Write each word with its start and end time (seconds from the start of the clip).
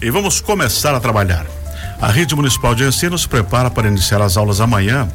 E 0.00 0.10
vamos 0.10 0.40
começar 0.40 0.94
a 0.94 1.00
trabalhar. 1.00 1.44
A 2.00 2.06
Rede 2.06 2.36
Municipal 2.36 2.72
de 2.72 2.84
Ensino 2.84 3.18
se 3.18 3.28
prepara 3.28 3.68
para 3.68 3.88
iniciar 3.88 4.22
as 4.22 4.36
aulas 4.36 4.60
amanhã 4.60 5.08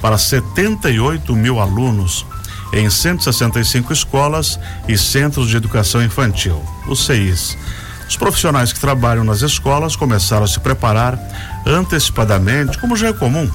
para 0.00 0.16
78 0.16 1.36
mil 1.36 1.60
alunos 1.60 2.24
em 2.72 2.88
165 2.88 3.92
escolas 3.92 4.58
e 4.88 4.96
centros 4.96 5.50
de 5.50 5.56
educação 5.58 6.02
infantil, 6.02 6.62
os 6.88 7.04
CEIs. 7.04 7.58
Os 8.08 8.16
profissionais 8.16 8.72
que 8.72 8.80
trabalham 8.80 9.22
nas 9.22 9.42
escolas 9.42 9.96
começaram 9.96 10.44
a 10.44 10.48
se 10.48 10.58
preparar 10.58 11.18
antecipadamente, 11.66 12.78
como 12.78 12.96
já 12.96 13.08
é 13.08 13.12
comum, 13.12 13.50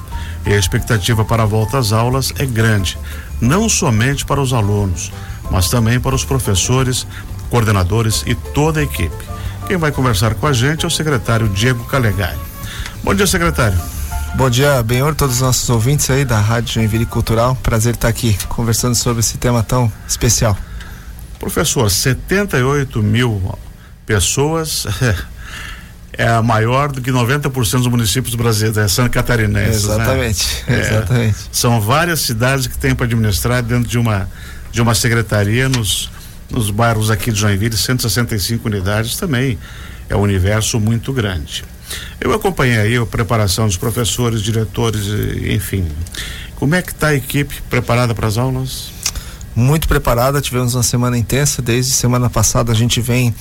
e 0.45 0.53
a 0.53 0.57
expectativa 0.57 1.25
para 1.25 1.41
a 1.41 1.47
volta 1.47 1.79
às 1.79 1.91
aulas 1.91 2.31
é 2.37 2.45
grande, 2.45 2.99
não 3.41 3.67
somente 3.67 4.23
para 4.23 4.39
os 4.39 4.53
alunos, 4.53 5.11
mas 5.49 5.69
também 5.69 5.99
para 5.99 6.15
os 6.15 6.23
professores, 6.23 7.07
coordenadores 7.49 8.23
e 8.27 8.35
toda 8.35 8.79
a 8.79 8.83
equipe. 8.83 9.36
Quem 9.67 9.75
vai 9.75 9.91
conversar 9.91 10.33
com 10.35 10.47
a 10.47 10.53
gente 10.53 10.85
é 10.85 10.87
o 10.87 10.89
secretário 10.89 11.49
Diego 11.49 11.83
Calegari. 11.83 12.37
Bom 13.03 13.13
dia, 13.13 13.27
secretário. 13.27 13.77
Bom 14.35 14.49
dia, 14.49 14.81
Benhor, 14.81 15.13
todos 15.13 15.35
os 15.35 15.41
nossos 15.41 15.69
ouvintes 15.69 16.09
aí 16.09 16.23
da 16.23 16.39
Rádio 16.39 16.75
Joinville 16.75 17.05
Cultural. 17.05 17.53
Prazer 17.61 17.95
estar 17.95 18.07
aqui 18.07 18.37
conversando 18.47 18.95
sobre 18.95 19.19
esse 19.19 19.37
tema 19.37 19.61
tão 19.61 19.91
especial. 20.07 20.57
Professor, 21.37 21.91
78 21.91 23.03
mil 23.03 23.59
pessoas 24.05 24.87
é 26.13 26.39
maior 26.39 26.89
do 26.89 27.01
que 27.01 27.11
90% 27.11 27.51
dos 27.51 27.87
municípios 27.87 28.35
brasileiros, 28.35 28.77
é 28.77 28.87
Santa 28.87 29.09
Catarinense. 29.09 29.85
Exatamente, 29.85 30.63
né? 30.65 30.79
exatamente. 30.79 31.35
É, 31.35 31.47
são 31.51 31.81
várias 31.81 32.21
cidades 32.21 32.67
que 32.67 32.77
têm 32.77 32.95
para 32.95 33.05
administrar 33.05 33.61
dentro 33.61 33.89
de 33.89 33.97
uma 33.97 34.29
de 34.71 34.81
uma 34.81 34.95
secretaria 34.95 35.67
nos 35.67 36.09
nos 36.49 36.69
bairros 36.69 37.11
aqui 37.11 37.31
de 37.31 37.39
Joinville, 37.39 37.75
165 37.75 38.67
unidades 38.67 39.15
também 39.17 39.57
é 40.09 40.15
um 40.15 40.21
universo 40.21 40.79
muito 40.79 41.11
grande. 41.11 41.63
Eu 42.19 42.33
acompanhei 42.33 42.77
aí 42.77 42.97
a 42.97 43.05
preparação 43.05 43.65
dos 43.65 43.77
professores, 43.77 44.41
diretores, 44.41 45.07
enfim. 45.49 45.85
Como 46.55 46.75
é 46.75 46.81
que 46.81 46.91
está 46.91 47.09
a 47.09 47.15
equipe 47.15 47.61
preparada 47.69 48.15
para 48.15 48.27
as 48.27 48.37
aulas? 48.37 48.91
Muito 49.57 49.87
preparada, 49.87 50.39
tivemos 50.39 50.75
uma 50.75 50.83
semana 50.83 51.17
intensa, 51.17 51.63
desde 51.63 51.91
semana 51.91 52.29
passada 52.29 52.71
a 52.71 52.75
gente 52.75 53.01
vem 53.01 53.33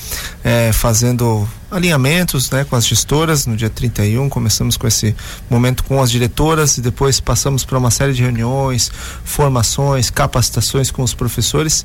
é, 0.43 0.73
fazendo 0.73 1.47
alinhamentos 1.71 2.51
né, 2.51 2.65
com 2.65 2.75
as 2.75 2.87
gestoras. 2.87 3.45
No 3.45 3.55
dia 3.55 3.69
31, 3.69 4.27
começamos 4.31 4.79
com 4.79 4.87
esse 4.87 5.15
momento 5.51 5.85
com 5.85 6.01
as 6.01 6.11
diretoras 6.11 6.79
e 6.79 6.81
depois 6.81 7.21
passamos 7.21 7.67
para 7.67 7.77
uma 7.77 7.91
série 7.91 8.15
de 8.15 8.23
reuniões, 8.23 8.91
formações, 9.25 10.09
capacitações 10.09 10.91
com 10.91 11.03
os 11.03 11.13
professores, 11.13 11.85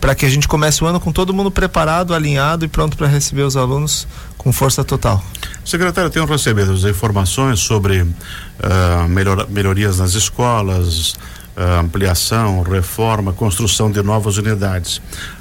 para 0.00 0.12
que 0.12 0.26
a 0.26 0.28
gente 0.28 0.48
comece 0.48 0.82
o 0.82 0.86
ano 0.88 0.98
com 0.98 1.12
todo 1.12 1.32
mundo 1.32 1.48
preparado, 1.48 2.12
alinhado 2.12 2.64
e 2.64 2.68
pronto 2.68 2.96
para 2.96 3.06
receber 3.06 3.42
os 3.42 3.56
alunos 3.56 4.08
com 4.36 4.52
força 4.52 4.82
total. 4.82 5.22
Secretário, 5.64 6.10
tenho 6.10 6.26
recebido 6.26 6.72
informações 6.88 7.60
sobre 7.60 8.02
uh, 8.02 9.08
melhor, 9.08 9.46
melhorias 9.48 10.00
nas 10.00 10.14
escolas, 10.14 11.14
ampliação, 11.80 12.62
reforma, 12.62 13.32
construção 13.32 13.90
de 13.90 14.02
novas 14.02 14.36
unidades. 14.36 15.00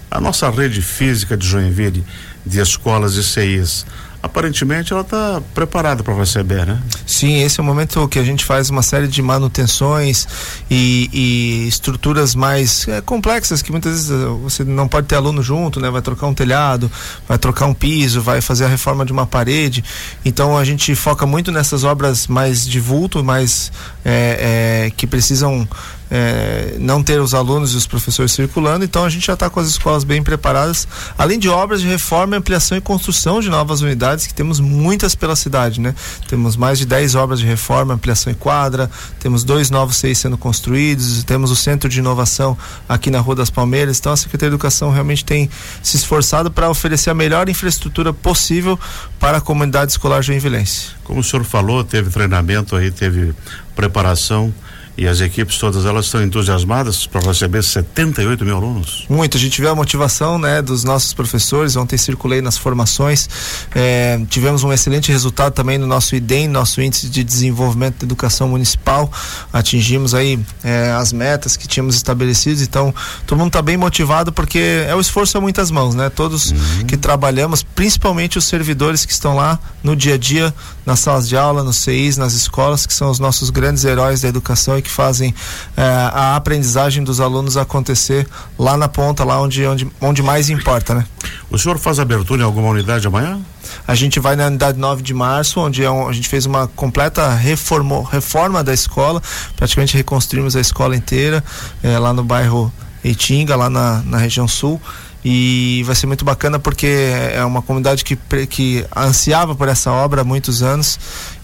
A 0.10 0.20
nossa 0.22 0.50
rede 0.50 0.82
física 0.82 1.36
de 1.36 1.46
Joinville, 1.46 2.04
de 2.46 2.60
escolas 2.60 3.16
e 3.16 3.24
CIs, 3.24 3.86
aparentemente 4.22 4.94
ela 4.94 5.02
está 5.02 5.42
preparada 5.54 6.04
para 6.04 6.14
receber, 6.14 6.66
né? 6.66 6.82
Sim, 7.06 7.42
esse 7.42 7.60
é 7.60 7.64
o 7.64 7.66
momento 7.66 8.08
que 8.08 8.20
a 8.20 8.24
gente 8.24 8.44
faz 8.44 8.70
uma 8.70 8.82
série 8.82 9.08
de 9.08 9.22
manutenções 9.22 10.28
e, 10.70 11.10
e 11.14 11.68
estruturas 11.68 12.36
mais 12.36 12.88
é, 12.88 13.02
complexas 13.02 13.62
que 13.62 13.72
muitas 13.72 13.94
vezes 13.94 14.12
eh, 14.12 14.26
você 14.42 14.64
não 14.64 14.88
pode 14.88 15.08
ter 15.08 15.16
aluno 15.16 15.42
junto, 15.42 15.80
né? 15.80 15.90
Vai 15.90 16.02
trocar 16.02 16.28
um 16.28 16.34
telhado, 16.34 16.92
vai 17.28 17.38
trocar 17.38 17.66
um 17.66 17.74
piso, 17.74 18.22
vai 18.22 18.42
fazer 18.42 18.66
a 18.66 18.68
reforma 18.68 19.06
de 19.06 19.12
uma 19.12 19.26
parede. 19.26 19.84
Então 20.26 20.58
a 20.58 20.64
gente 20.64 20.94
foca 20.96 21.26
muito 21.26 21.52
nessas 21.52 21.84
obras 21.84 22.28
mais 22.28 22.68
de 22.68 22.80
vulto, 22.80 23.24
mais 23.24 23.72
é, 24.04 24.86
é, 24.88 24.92
que 24.92 25.08
precisam 25.08 25.68
é, 26.10 26.76
não 26.80 27.04
ter 27.04 27.20
os 27.20 27.34
alunos 27.34 27.74
e 27.74 27.78
os 27.78 27.86
professores 27.86 28.32
circulando, 28.32 28.86
então 28.86 29.04
a 29.04 29.10
gente 29.10 29.26
já 29.26 29.34
está 29.34 29.50
com 29.50 29.60
as 29.60 29.68
escolas 29.68 30.04
bem 30.04 30.24
preparadas, 30.24 30.88
além 31.18 31.38
de 31.38 31.50
obras 31.50 31.82
de 31.82 31.88
reforma, 31.88 32.38
ampliação 32.38 32.78
e 32.78 32.82
construção 32.82 33.40
de 33.40 33.50
novas 33.50 33.82
unidades, 33.82 34.26
que 34.26 34.34
temos 34.34 34.60
muitas 34.60 35.16
pela 35.16 35.36
cidade, 35.36 35.82
né? 35.82 35.94
Temos 36.28 36.56
mais 36.56 36.80
de 36.80 36.86
10 36.86 37.16
obras 37.16 37.40
de 37.40 37.46
reforma, 37.46 37.94
ampliação 37.94 38.32
e 38.32 38.36
quadra, 38.36 38.90
temos 39.20 39.44
dois 39.44 39.70
novos 39.70 39.98
seis 39.98 40.18
sendo 40.18 40.38
construídos, 40.38 41.24
temos 41.24 41.52
o 41.52 41.56
centro 41.56 41.90
de 41.90 42.00
inovação 42.00 42.58
aqui 42.88 43.12
na 43.12 43.20
Rua 43.20 43.36
das 43.36 43.50
Palmeiras, 43.50 44.00
então 44.00 44.12
a 44.12 44.18
Secretaria 44.18 44.50
de 44.50 44.56
Educação 44.56 44.92
realmente 44.92 45.26
tem 45.26 45.50
se 45.84 45.98
esforçado 45.98 46.50
para 46.50 46.70
oferecer 46.70 47.10
a 47.10 47.14
melhor 47.14 47.50
infraestrutura 47.50 48.14
possível 48.14 48.80
para 49.20 49.38
a 49.38 49.42
comunidade 49.42 49.92
escolar 49.92 50.22
joinvilense. 50.22 50.88
Como 51.04 51.20
o 51.20 51.24
senhor 51.24 51.44
falou, 51.44 51.84
teve 51.84 52.10
treinamento 52.10 52.76
aí, 52.76 52.92
teve 52.92 53.34
preparação 53.76 54.54
e 54.98 55.08
as 55.08 55.22
equipes 55.22 55.58
todas 55.60 55.86
elas 55.86 56.06
estão 56.06 56.24
entusiasmadas 56.24 57.06
para 57.06 57.22
receber 57.22 57.64
78 57.64 58.44
mil 58.44 58.56
alunos? 58.56 59.06
Muito, 59.08 59.38
a 59.38 59.40
gente 59.40 59.62
vê 59.62 59.68
a 59.68 59.76
motivação 59.76 60.40
né, 60.40 60.60
dos 60.62 60.84
nossos 60.84 61.14
professores. 61.14 61.76
Ontem 61.76 61.98
circulei 61.98 62.42
nas 62.42 62.58
formações. 62.58 63.30
É, 63.76 64.20
tivemos 64.30 64.64
um 64.64 64.74
excelente 64.74 65.12
resultado 65.12 65.54
também 65.54 65.78
no 65.78 65.86
nosso 65.86 66.16
IDEM, 66.16 66.48
nosso 66.48 66.82
índice 66.82 67.08
de 67.10 67.24
desenvolvimento 67.24 68.00
da 68.00 68.06
educação 68.06 68.48
municipal. 68.48 69.12
Atingimos 69.54 70.16
aí 70.16 70.40
é, 70.64 70.92
as 70.92 71.14
metas 71.14 71.56
que 71.56 71.68
tínhamos 71.68 71.96
estabelecidas. 71.96 72.64
Então, 72.64 72.94
todo 73.28 73.38
mundo 73.38 73.50
está 73.50 73.62
bem 73.62 73.78
motivado 73.78 74.34
porque 74.34 74.84
é 74.88 74.96
o 74.96 75.00
esforço 75.00 75.38
a 75.38 75.42
muitas 75.42 75.70
mãos, 75.70 75.94
né? 75.94 76.10
Todos 76.10 76.50
uhum. 76.50 76.86
que 76.88 76.98
trabalhamos, 76.98 77.62
principalmente 77.62 78.40
os 78.40 78.46
servidores 78.46 79.06
que 79.06 79.12
estão 79.12 79.36
lá 79.36 79.60
no 79.84 79.96
dia 79.96 80.16
a 80.16 80.18
dia, 80.18 80.54
nas 80.88 81.02
salas 81.02 81.28
de 81.28 81.36
aula, 81.36 81.66
nos 81.66 81.76
CIs, 81.76 82.16
nas 82.16 82.32
escolas, 82.32 82.86
que 82.86 82.94
são 82.94 83.12
os 83.12 83.20
nossos 83.20 83.50
grandes 83.50 83.84
heróis 83.84 84.22
da 84.22 84.30
educação 84.30 84.78
e 84.78 84.82
que 84.82 84.90
fazem 84.90 85.36
eh, 85.76 85.82
a 86.14 86.38
aprendizagem 86.38 87.04
dos 87.04 87.20
alunos 87.20 87.58
acontecer 87.58 88.26
lá 88.58 88.78
na 88.78 88.88
ponta, 88.88 89.26
lá 89.26 89.42
onde, 89.42 89.66
onde, 89.66 89.92
onde 90.00 90.24
mais 90.24 90.50
importa, 90.50 90.96
né? 90.96 91.06
O 91.52 91.60
senhor 91.60 91.78
faz 91.78 92.00
abertura 92.00 92.42
em 92.42 92.46
alguma 92.46 92.70
unidade 92.70 93.06
amanhã? 93.06 93.38
A 93.86 93.96
gente 93.96 94.18
vai 94.18 94.38
na 94.38 94.48
unidade 94.48 94.80
9 94.80 95.04
de 95.04 95.14
março, 95.14 95.60
onde 95.60 95.84
é 95.84 95.92
um, 95.92 96.08
a 96.08 96.14
gente 96.14 96.30
fez 96.30 96.46
uma 96.46 96.70
completa 96.70 97.34
reforma, 97.34 98.08
reforma 98.10 98.64
da 98.64 98.74
escola, 98.74 99.22
praticamente 99.58 99.98
reconstruímos 99.98 100.56
a 100.56 100.62
escola 100.62 100.96
inteira, 100.96 101.44
eh, 101.84 102.00
lá 102.00 102.14
no 102.14 102.24
bairro 102.24 102.72
Itinga, 103.10 103.56
lá 103.56 103.70
na, 103.70 104.02
na 104.04 104.18
região 104.18 104.48
sul 104.48 104.82
e 105.30 105.84
vai 105.86 105.96
ser 105.96 106.08
muito 106.08 106.24
bacana 106.24 106.58
porque 106.58 106.88
é 107.34 107.44
uma 107.44 107.62
comunidade 107.62 108.04
que, 108.04 108.16
que 108.48 108.86
ansiava 108.96 109.56
por 109.56 109.68
essa 109.68 109.92
obra 109.92 110.22
há 110.22 110.24
muitos 110.24 110.64
anos 110.64 110.98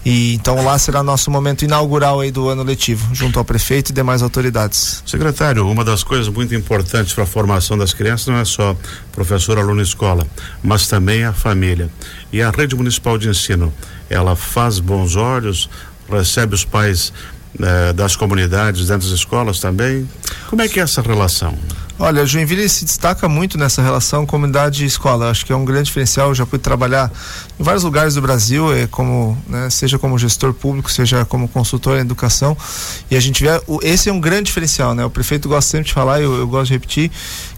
e 0.04 0.34
então 0.34 0.64
lá 0.64 0.78
será 0.78 1.02
nosso 1.02 1.30
momento 1.30 1.66
inaugural 1.66 2.20
aí 2.20 2.30
do 2.30 2.48
ano 2.48 2.62
letivo, 2.62 3.14
junto 3.14 3.38
ao 3.38 3.44
prefeito 3.44 3.90
e 3.90 3.92
demais 3.92 4.22
autoridades. 4.22 5.02
Secretário, 5.04 5.68
uma 5.68 5.84
das 5.84 6.02
coisas 6.02 6.28
muito 6.28 6.54
importantes 6.54 7.12
para 7.12 7.24
a 7.24 7.26
formação 7.26 7.76
das 7.76 7.92
crianças 7.92 8.26
não 8.28 8.38
é 8.38 8.44
só 8.44 8.76
professor, 9.12 9.58
aluno, 9.58 9.82
escola, 9.82 10.26
mas 10.62 10.88
também 10.88 11.24
a 11.24 11.32
família. 11.34 11.90
E 12.32 12.40
a 12.40 12.50
rede 12.50 12.74
municipal 12.74 13.18
de 13.18 13.28
ensino, 13.28 13.70
ela 14.08 14.34
faz 14.34 14.78
bons 14.78 15.14
olhos, 15.14 15.68
recebe 16.08 16.54
os 16.54 16.64
pais 16.64 17.12
eh, 17.60 17.92
das 17.92 18.16
comunidades 18.16 18.88
dentro 18.88 19.08
das 19.08 19.18
escolas 19.18 19.60
também. 19.60 20.08
Como 20.48 20.62
é 20.62 20.68
que 20.68 20.80
é 20.80 20.82
essa 20.82 21.00
relação? 21.02 21.56
Olha, 21.96 22.26
Joinville 22.26 22.68
se 22.68 22.84
destaca 22.84 23.28
muito 23.28 23.56
nessa 23.56 23.80
relação 23.80 24.26
comunidade 24.26 24.84
escola. 24.84 25.30
Acho 25.30 25.46
que 25.46 25.52
é 25.52 25.56
um 25.56 25.64
grande 25.64 25.84
diferencial. 25.84 26.30
Eu 26.30 26.34
já 26.34 26.44
pude 26.44 26.60
trabalhar 26.60 27.10
em 27.58 27.62
vários 27.62 27.84
lugares 27.84 28.14
do 28.14 28.20
Brasil, 28.20 28.74
é, 28.74 28.88
como, 28.88 29.38
né, 29.48 29.70
seja 29.70 29.96
como 29.96 30.18
gestor 30.18 30.52
público, 30.52 30.90
seja 30.90 31.24
como 31.24 31.46
consultor 31.46 31.96
em 31.96 32.00
educação. 32.00 32.56
E 33.08 33.16
a 33.16 33.20
gente 33.20 33.44
vê, 33.44 33.50
esse 33.82 34.08
é 34.08 34.12
um 34.12 34.20
grande 34.20 34.44
diferencial, 34.46 34.92
né? 34.92 35.04
O 35.04 35.10
prefeito 35.10 35.48
gosta 35.48 35.70
sempre 35.70 35.86
de 35.86 35.92
falar, 35.92 36.20
eu, 36.20 36.36
eu 36.36 36.48
gosto 36.48 36.66
de 36.66 36.72
repetir, 36.72 37.12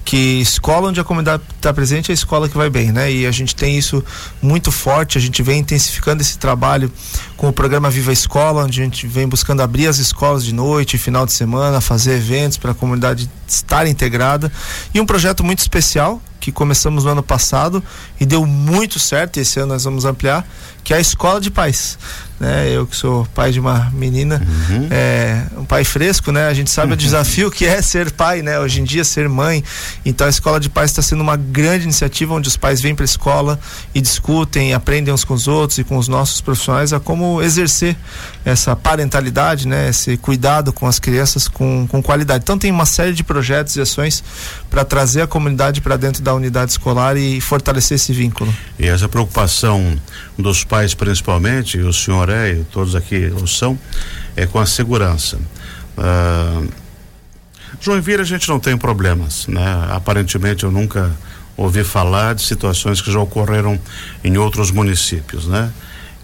que 0.07 0.41
escola 0.41 0.89
onde 0.89 1.01
a 1.01 1.05
comunidade 1.05 1.43
está 1.57 1.75
presente 1.75 2.11
é 2.11 2.13
a 2.13 2.15
escola 2.15 2.49
que 2.49 2.57
vai 2.57 2.71
bem, 2.71 2.93
né? 2.93 3.11
E 3.11 3.27
a 3.27 3.31
gente 3.33 3.57
tem 3.57 3.77
isso 3.77 4.05
muito 4.41 4.71
forte, 4.71 5.19
a 5.19 5.21
gente 5.21 5.43
vem 5.43 5.59
intensificando 5.59 6.23
esse 6.23 6.39
trabalho 6.39 6.93
com 7.37 7.49
o 7.49 7.53
programa 7.53 7.91
Viva 7.91 8.13
Escola, 8.13 8.63
onde 8.63 8.81
a 8.81 8.85
gente 8.85 9.05
vem 9.05 9.27
buscando 9.27 9.63
abrir 9.63 9.89
as 9.89 9.99
escolas 9.99 10.45
de 10.45 10.55
noite, 10.55 10.97
final 10.97 11.27
de 11.27 11.33
semana, 11.33 11.81
fazer 11.81 12.19
eventos 12.19 12.57
para 12.57 12.71
a 12.71 12.75
comunidade 12.75 13.29
estar 13.49 13.85
integrada. 13.89 14.51
E 14.95 15.01
um 15.01 15.05
projeto 15.05 15.43
muito 15.43 15.59
especial 15.59 16.23
que 16.47 16.53
começamos 16.53 17.03
no 17.03 17.11
ano 17.11 17.25
passado 17.25 17.83
e 18.21 18.25
deu 18.25 18.47
muito 18.47 19.01
certo, 19.01 19.39
esse 19.39 19.59
ano 19.59 19.73
nós 19.73 19.83
vamos 19.83 20.05
ampliar, 20.05 20.47
que 20.85 20.95
é 20.95 20.97
a 20.97 21.01
Escola 21.01 21.41
de 21.41 21.51
Pais 21.51 21.99
né? 22.39 22.69
Eu 22.71 22.87
que 22.87 22.95
sou 22.95 23.27
pai 23.35 23.51
de 23.51 23.59
uma 23.59 23.91
menina, 23.93 24.43
uhum. 24.47 24.89
é, 24.91 25.43
um 25.57 25.65
pai 25.65 25.85
fresco, 25.85 26.31
né? 26.31 26.49
A 26.49 26.55
gente 26.55 26.71
sabe 26.71 26.89
uhum. 26.89 26.95
o 26.95 26.97
desafio 26.97 27.51
que 27.51 27.65
é 27.65 27.81
ser 27.81 28.11
pai, 28.11 28.43
né? 28.43 28.59
Hoje 28.59 28.81
em 28.81 28.85
dia 28.85 29.05
ser 29.05 29.29
mãe. 29.29 29.65
Então 30.05 30.27
a 30.27 30.31
escola 30.31 30.61
de 30.61 30.69
pais 30.69 30.91
está 30.91 31.03
sendo 31.03 31.23
uma 31.23 31.37
grande 31.37 31.85
iniciativa 31.85 32.35
onde 32.35 32.49
os 32.49 32.57
pais 32.57 32.81
vêm 32.81 32.95
para 32.95 33.05
a 33.05 33.07
escola 33.07 33.59
e 33.95 34.01
discutem, 34.01 34.75
aprendem 34.75 35.13
uns 35.13 35.25
com 35.25 35.35
os 35.35 35.49
outros 35.49 35.79
e 35.79 35.85
com 35.85 35.97
os 35.97 36.09
nossos 36.09 36.41
profissionais 36.41 36.93
a 36.93 37.01
como 37.01 37.41
exercer 37.43 37.97
essa 38.45 38.77
parentalidade, 38.77 39.67
né? 39.67 39.89
Esse 39.89 40.17
cuidado 40.17 40.73
com 40.73 40.87
as 40.87 40.99
crianças 40.99 41.49
com, 41.49 41.87
com 41.87 42.03
qualidade. 42.03 42.43
Então 42.43 42.59
tem 42.59 42.71
uma 42.71 42.87
série 42.87 43.15
de 43.15 43.25
projetos 43.25 43.77
e 43.77 43.81
ações 43.81 44.23
para 44.69 44.85
trazer 44.85 45.23
a 45.23 45.27
comunidade 45.27 45.81
para 45.81 45.97
dentro 45.97 46.23
da, 46.23 46.36
unidade 46.37 46.71
escolar 46.71 47.17
e 47.17 47.41
fortalecer 47.41 47.97
esse 47.97 48.13
vínculo. 48.13 48.53
E 48.79 48.87
essa 48.87 49.09
preocupação 49.09 49.99
dos 50.39 50.65
pais, 50.65 50.95
principalmente, 50.95 51.79
o 51.79 51.93
senhor 51.93 52.29
é 52.29 52.53
e 52.53 52.65
todos 52.65 52.95
aqui 52.95 53.33
o 53.41 53.47
são, 53.47 53.79
é 54.35 54.47
com 54.47 54.59
a 54.59 54.67
segurança. 54.67 55.39
Uh, 55.97 56.69
Joinville 57.81 58.23
a 58.23 58.25
gente 58.25 58.49
não 58.49 58.59
tem 58.59 58.77
problemas, 58.77 59.47
né? 59.47 59.89
Aparentemente 59.91 60.65
eu 60.65 60.71
nunca 60.71 61.13
ouvi 61.57 61.83
falar 61.85 62.35
de 62.35 62.43
situações 62.43 63.01
que 63.01 63.11
já 63.11 63.19
ocorreram 63.19 63.79
em 64.23 64.37
outros 64.37 64.71
municípios, 64.71 65.47
né? 65.47 65.73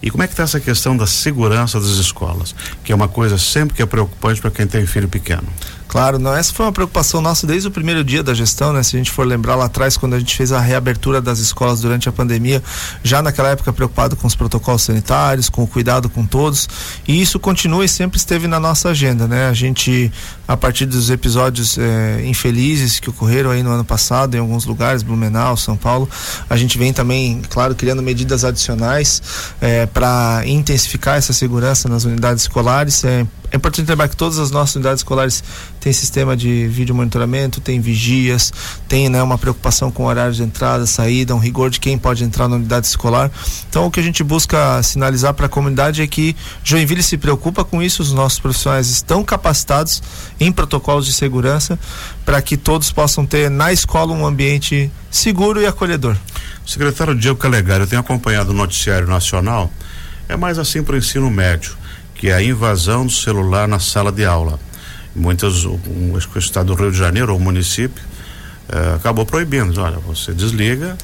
E 0.01 0.09
como 0.11 0.21
é 0.21 0.27
que 0.27 0.33
está 0.33 0.43
essa 0.43 0.59
questão 0.59 0.97
da 0.97 1.07
segurança 1.07 1.79
das 1.79 1.91
escolas, 1.91 2.53
que 2.83 2.91
é 2.91 2.95
uma 2.95 3.07
coisa 3.07 3.37
sempre 3.37 3.73
que 3.73 3.81
é 3.81 3.85
preocupante 3.85 4.41
para 4.41 4.51
quem 4.51 4.67
tem 4.67 4.85
filho 4.85 5.07
pequeno? 5.07 5.47
Claro, 5.93 6.17
não, 6.17 6.35
essa 6.35 6.51
foi 6.51 6.65
uma 6.65 6.71
preocupação 6.71 7.21
nossa 7.21 7.45
desde 7.45 7.67
o 7.67 7.71
primeiro 7.71 8.03
dia 8.03 8.23
da 8.23 8.33
gestão, 8.33 8.73
né? 8.73 8.81
Se 8.81 8.95
a 8.95 8.97
gente 8.97 9.11
for 9.11 9.27
lembrar 9.27 9.53
lá 9.53 9.65
atrás, 9.65 9.95
quando 9.95 10.15
a 10.15 10.19
gente 10.19 10.35
fez 10.35 10.51
a 10.51 10.59
reabertura 10.59 11.21
das 11.21 11.37
escolas 11.37 11.81
durante 11.81 12.09
a 12.09 12.11
pandemia, 12.11 12.63
já 13.03 13.21
naquela 13.21 13.49
época 13.49 13.71
preocupado 13.71 14.15
com 14.15 14.25
os 14.25 14.33
protocolos 14.33 14.81
sanitários, 14.81 15.49
com 15.49 15.61
o 15.61 15.67
cuidado 15.67 16.09
com 16.09 16.25
todos, 16.25 16.67
e 17.07 17.21
isso 17.21 17.39
continua 17.39 17.85
e 17.85 17.87
sempre 17.87 18.17
esteve 18.17 18.47
na 18.47 18.59
nossa 18.59 18.89
agenda, 18.89 19.27
né? 19.27 19.47
A 19.47 19.53
gente, 19.53 20.11
a 20.47 20.57
partir 20.57 20.87
dos 20.87 21.11
episódios 21.11 21.77
eh, 21.77 22.23
infelizes 22.25 22.99
que 22.99 23.11
ocorreram 23.11 23.51
aí 23.51 23.61
no 23.61 23.69
ano 23.69 23.85
passado 23.85 24.33
em 24.33 24.39
alguns 24.39 24.65
lugares, 24.65 25.03
Blumenau, 25.03 25.55
São 25.55 25.77
Paulo, 25.77 26.09
a 26.49 26.57
gente 26.57 26.75
vem 26.75 26.91
também, 26.91 27.43
claro, 27.51 27.75
criando 27.75 28.01
medidas 28.01 28.43
adicionais 28.43 29.21
eh, 29.61 29.85
para 29.85 30.41
intensificar 30.47 31.19
essa 31.19 31.33
segurança 31.33 31.87
nas 31.87 32.03
unidades 32.03 32.41
escolares. 32.41 33.03
É, 33.03 33.27
é 33.51 33.57
importante 33.57 33.87
lembrar 33.87 34.07
que 34.07 34.17
todas 34.17 34.39
as 34.39 34.49
nossas 34.49 34.73
unidades 34.77 35.01
escolares 35.01 35.43
têm 35.83 35.91
sistema 35.91 36.37
de 36.37 36.65
vídeo 36.69 36.95
monitoramento, 36.95 37.59
tem 37.59 37.81
vigias, 37.81 38.53
tem 38.87 39.09
né, 39.09 39.21
uma 39.21 39.37
preocupação 39.37 39.91
com 39.91 40.05
horários 40.05 40.37
de 40.37 40.43
entrada, 40.43 40.85
saída, 40.85 41.35
um 41.35 41.39
rigor 41.39 41.69
de 41.69 41.77
quem 41.77 41.97
pode 41.97 42.23
entrar 42.23 42.47
na 42.47 42.55
unidade 42.55 42.87
escolar. 42.87 43.29
Então 43.69 43.85
o 43.85 43.91
que 43.91 43.99
a 43.99 44.03
gente 44.03 44.23
busca 44.23 44.81
sinalizar 44.81 45.33
para 45.33 45.47
a 45.47 45.49
comunidade 45.49 46.01
é 46.01 46.07
que 46.07 46.37
Joinville 46.63 47.03
se 47.03 47.17
preocupa 47.17 47.65
com 47.65 47.83
isso, 47.83 48.01
os 48.01 48.13
nossos 48.13 48.39
profissionais 48.39 48.89
estão 48.89 49.25
capacitados 49.25 50.01
em 50.39 50.53
protocolos 50.53 51.05
de 51.05 51.11
segurança 51.11 51.77
para 52.23 52.41
que 52.41 52.55
todos 52.55 52.89
possam 52.89 53.25
ter 53.25 53.49
na 53.49 53.73
escola 53.73 54.13
um 54.13 54.25
ambiente 54.25 54.89
seguro 55.11 55.61
e 55.61 55.65
acolhedor. 55.65 56.15
Secretário 56.65 57.13
Diego 57.13 57.37
Calegari, 57.37 57.81
eu 57.81 57.87
tenho 57.87 57.99
acompanhado 57.99 58.51
o 58.51 58.53
noticiário 58.53 59.05
nacional, 59.05 59.69
é 60.29 60.37
mais 60.37 60.57
assim 60.57 60.81
para 60.81 60.95
o 60.95 60.97
ensino 60.97 61.29
médio 61.29 61.83
que 62.15 62.29
é 62.29 62.35
a 62.35 62.41
invasão 62.41 63.05
do 63.05 63.11
celular 63.11 63.67
na 63.67 63.79
sala 63.79 64.09
de 64.09 64.23
aula. 64.23 64.57
Muitas, 65.15 65.65
acho 66.17 66.29
que 66.29 66.37
o 66.37 66.39
estado 66.39 66.67
do 66.67 66.75
Rio 66.75 66.91
de 66.91 66.97
Janeiro, 66.97 67.33
ou 67.33 67.39
o 67.39 67.41
município, 67.41 68.03
eh, 68.69 68.95
acabou 68.95 69.25
proibindo. 69.25 69.79
Olha, 69.81 69.97
você 69.99 70.33
desliga 70.33 70.97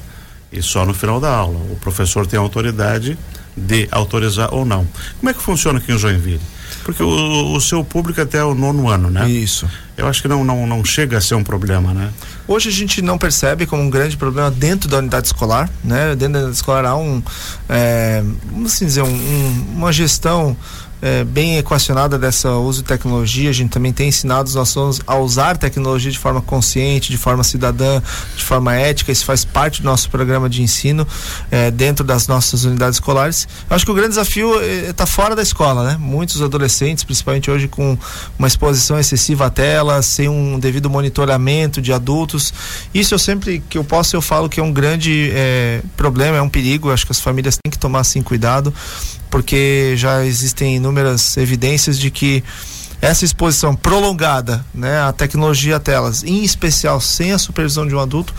e 0.52 0.62
só 0.62 0.84
no 0.84 0.92
final 0.92 1.20
da 1.20 1.30
aula. 1.30 1.58
O 1.70 1.76
professor 1.76 2.26
tem 2.26 2.38
autoridade 2.38 3.16
de 3.56 3.88
autorizar 3.90 4.52
ou 4.52 4.64
não. 4.64 4.86
Como 5.18 5.30
é 5.30 5.34
que 5.34 5.40
funciona 5.40 5.78
aqui 5.78 5.92
em 5.92 5.98
Joinville? 5.98 6.40
Porque 6.84 7.02
o, 7.02 7.52
o 7.52 7.60
seu 7.60 7.84
público 7.84 8.20
é 8.20 8.22
até 8.22 8.42
o 8.42 8.54
nono 8.54 8.88
ano, 8.88 9.10
né? 9.10 9.28
Isso. 9.28 9.68
Eu 9.96 10.06
acho 10.06 10.22
que 10.22 10.28
não, 10.28 10.44
não, 10.44 10.66
não 10.66 10.84
chega 10.84 11.18
a 11.18 11.20
ser 11.20 11.34
um 11.34 11.44
problema, 11.44 11.92
né? 11.92 12.10
Hoje 12.48 12.68
a 12.68 12.72
gente 12.72 13.02
não 13.02 13.18
percebe 13.18 13.66
como 13.66 13.82
um 13.82 13.90
grande 13.90 14.16
problema 14.16 14.50
dentro 14.50 14.88
da 14.88 14.98
unidade 14.98 15.26
escolar, 15.26 15.68
né? 15.84 16.16
Dentro 16.16 16.32
da 16.32 16.38
unidade 16.38 16.56
escolar 16.56 16.84
há 16.86 16.96
um, 16.96 17.22
é, 17.68 18.22
vamos 18.50 18.72
assim 18.72 18.86
dizer, 18.86 19.02
um, 19.02 19.08
um, 19.08 19.66
uma 19.76 19.92
gestão 19.92 20.56
é, 21.02 21.24
bem 21.24 21.58
equacionada 21.58 22.18
dessa 22.18 22.52
uso 22.52 22.82
de 22.82 22.88
tecnologia. 22.88 23.50
A 23.50 23.52
gente 23.52 23.70
também 23.70 23.92
tem 23.92 24.08
ensinado 24.08 24.48
os 24.48 24.54
nossos 24.54 25.00
a 25.06 25.16
usar 25.16 25.56
tecnologia 25.56 26.10
de 26.10 26.18
forma 26.18 26.40
consciente, 26.40 27.10
de 27.10 27.16
forma 27.16 27.42
cidadã, 27.42 28.02
de 28.36 28.44
forma 28.44 28.74
ética. 28.74 29.10
Isso 29.12 29.24
faz 29.24 29.44
parte 29.44 29.82
do 29.82 29.84
nosso 29.84 30.10
programa 30.10 30.48
de 30.48 30.62
ensino 30.62 31.06
é, 31.50 31.70
dentro 31.70 32.04
das 32.04 32.28
nossas 32.28 32.64
unidades 32.64 32.96
escolares. 32.96 33.48
Eu 33.68 33.76
acho 33.76 33.84
que 33.84 33.90
o 33.90 33.94
grande 33.94 34.10
desafio 34.10 34.60
está 34.62 35.04
é, 35.04 35.06
fora 35.06 35.34
da 35.34 35.42
escola, 35.42 35.84
né? 35.84 35.96
Muitos 35.98 36.42
adolescentes, 36.42 37.04
principalmente 37.04 37.50
hoje 37.50 37.68
com 37.68 37.96
uma 38.38 38.48
exposição 38.48 38.98
excessiva 38.98 39.46
à 39.46 39.50
tela, 39.50 40.02
sem 40.02 40.28
um 40.28 40.58
devido 40.58 40.90
monitoramento 40.90 41.80
de 41.80 41.92
adultos. 41.92 42.52
Isso 42.92 43.14
eu 43.14 43.18
sempre 43.18 43.62
que 43.68 43.78
eu 43.78 43.84
posso 43.84 44.16
eu 44.16 44.22
falo 44.22 44.48
que 44.48 44.60
é 44.60 44.62
um 44.62 44.72
grande 44.72 45.30
é, 45.32 45.80
problema, 45.96 46.36
é 46.36 46.42
um 46.42 46.48
perigo. 46.48 46.88
Eu 46.88 46.92
acho 46.92 47.06
que 47.06 47.12
as 47.12 47.20
famílias 47.20 47.56
têm 47.56 47.70
que 47.70 47.78
tomar 47.78 48.00
assim 48.00 48.22
cuidado 48.22 48.72
porque 49.30 49.94
já 49.96 50.24
existem 50.24 50.76
inúmeras 50.76 51.36
evidências 51.36 51.98
de 51.98 52.10
que 52.10 52.42
essa 53.00 53.24
exposição 53.24 53.74
prolongada, 53.74 54.64
né, 54.74 55.00
à 55.00 55.12
tecnologia 55.12 55.80
telas, 55.80 56.22
em 56.22 56.42
especial 56.42 57.00
sem 57.00 57.32
a 57.32 57.38
supervisão 57.38 57.86
de 57.86 57.94
um 57.94 58.00
adulto, 58.00 58.34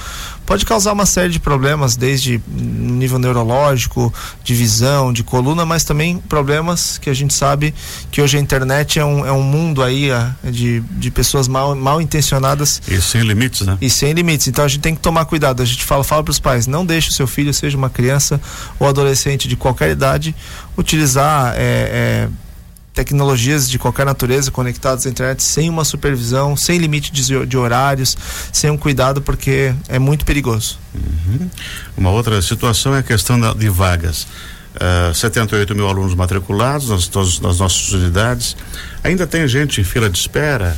pode 0.51 0.65
causar 0.65 0.91
uma 0.91 1.05
série 1.05 1.29
de 1.29 1.39
problemas, 1.39 1.95
desde 1.95 2.41
nível 2.45 3.17
neurológico, 3.17 4.13
de 4.43 4.53
visão, 4.53 5.13
de 5.13 5.23
coluna, 5.23 5.65
mas 5.65 5.85
também 5.85 6.17
problemas 6.17 6.97
que 6.97 7.09
a 7.09 7.13
gente 7.13 7.33
sabe 7.33 7.73
que 8.11 8.21
hoje 8.21 8.35
a 8.35 8.39
internet 8.41 8.99
é 8.99 9.05
um, 9.05 9.25
é 9.25 9.31
um 9.31 9.43
mundo 9.43 9.81
aí 9.81 10.11
a, 10.11 10.35
de, 10.43 10.81
de 10.81 11.09
pessoas 11.09 11.47
mal, 11.47 11.73
mal 11.73 12.01
intencionadas. 12.01 12.81
E 12.85 12.99
sem 12.99 13.21
limites, 13.21 13.65
né? 13.65 13.77
E 13.79 13.89
sem 13.89 14.11
limites. 14.11 14.49
Então 14.49 14.65
a 14.65 14.67
gente 14.67 14.81
tem 14.81 14.93
que 14.93 14.99
tomar 14.99 15.23
cuidado. 15.23 15.63
A 15.63 15.65
gente 15.65 15.85
fala, 15.85 16.03
fala 16.03 16.21
para 16.21 16.31
os 16.31 16.39
pais, 16.39 16.67
não 16.67 16.85
deixe 16.85 17.11
o 17.11 17.13
seu 17.13 17.27
filho, 17.27 17.53
seja 17.53 17.77
uma 17.77 17.89
criança 17.89 18.41
ou 18.77 18.89
adolescente 18.89 19.47
de 19.47 19.55
qualquer 19.55 19.89
idade, 19.91 20.35
utilizar. 20.77 21.53
É, 21.55 22.27
é, 22.27 22.29
tecnologias 22.93 23.69
de 23.69 23.79
qualquer 23.79 24.05
natureza 24.05 24.51
conectadas 24.51 25.05
à 25.05 25.09
internet 25.09 25.41
sem 25.43 25.69
uma 25.69 25.85
supervisão, 25.85 26.55
sem 26.55 26.77
limite 26.77 27.11
de, 27.11 27.45
de 27.45 27.57
horários, 27.57 28.17
sem 28.51 28.69
um 28.69 28.77
cuidado, 28.77 29.21
porque 29.21 29.73
é 29.87 29.97
muito 29.97 30.25
perigoso. 30.25 30.77
Uhum. 30.93 31.49
Uma 31.97 32.09
outra 32.11 32.41
situação 32.41 32.95
é 32.95 32.99
a 32.99 33.03
questão 33.03 33.39
da, 33.39 33.53
de 33.53 33.69
vagas. 33.69 34.27
Uh, 34.73 35.13
78 35.13 35.75
mil 35.75 35.87
alunos 35.87 36.15
matriculados 36.15 36.89
nas, 36.89 37.39
nas 37.39 37.59
nossas 37.59 37.91
unidades. 37.91 38.55
Ainda 39.03 39.27
tem 39.27 39.45
gente 39.47 39.81
em 39.81 39.83
fila 39.83 40.09
de 40.09 40.17
espera? 40.17 40.77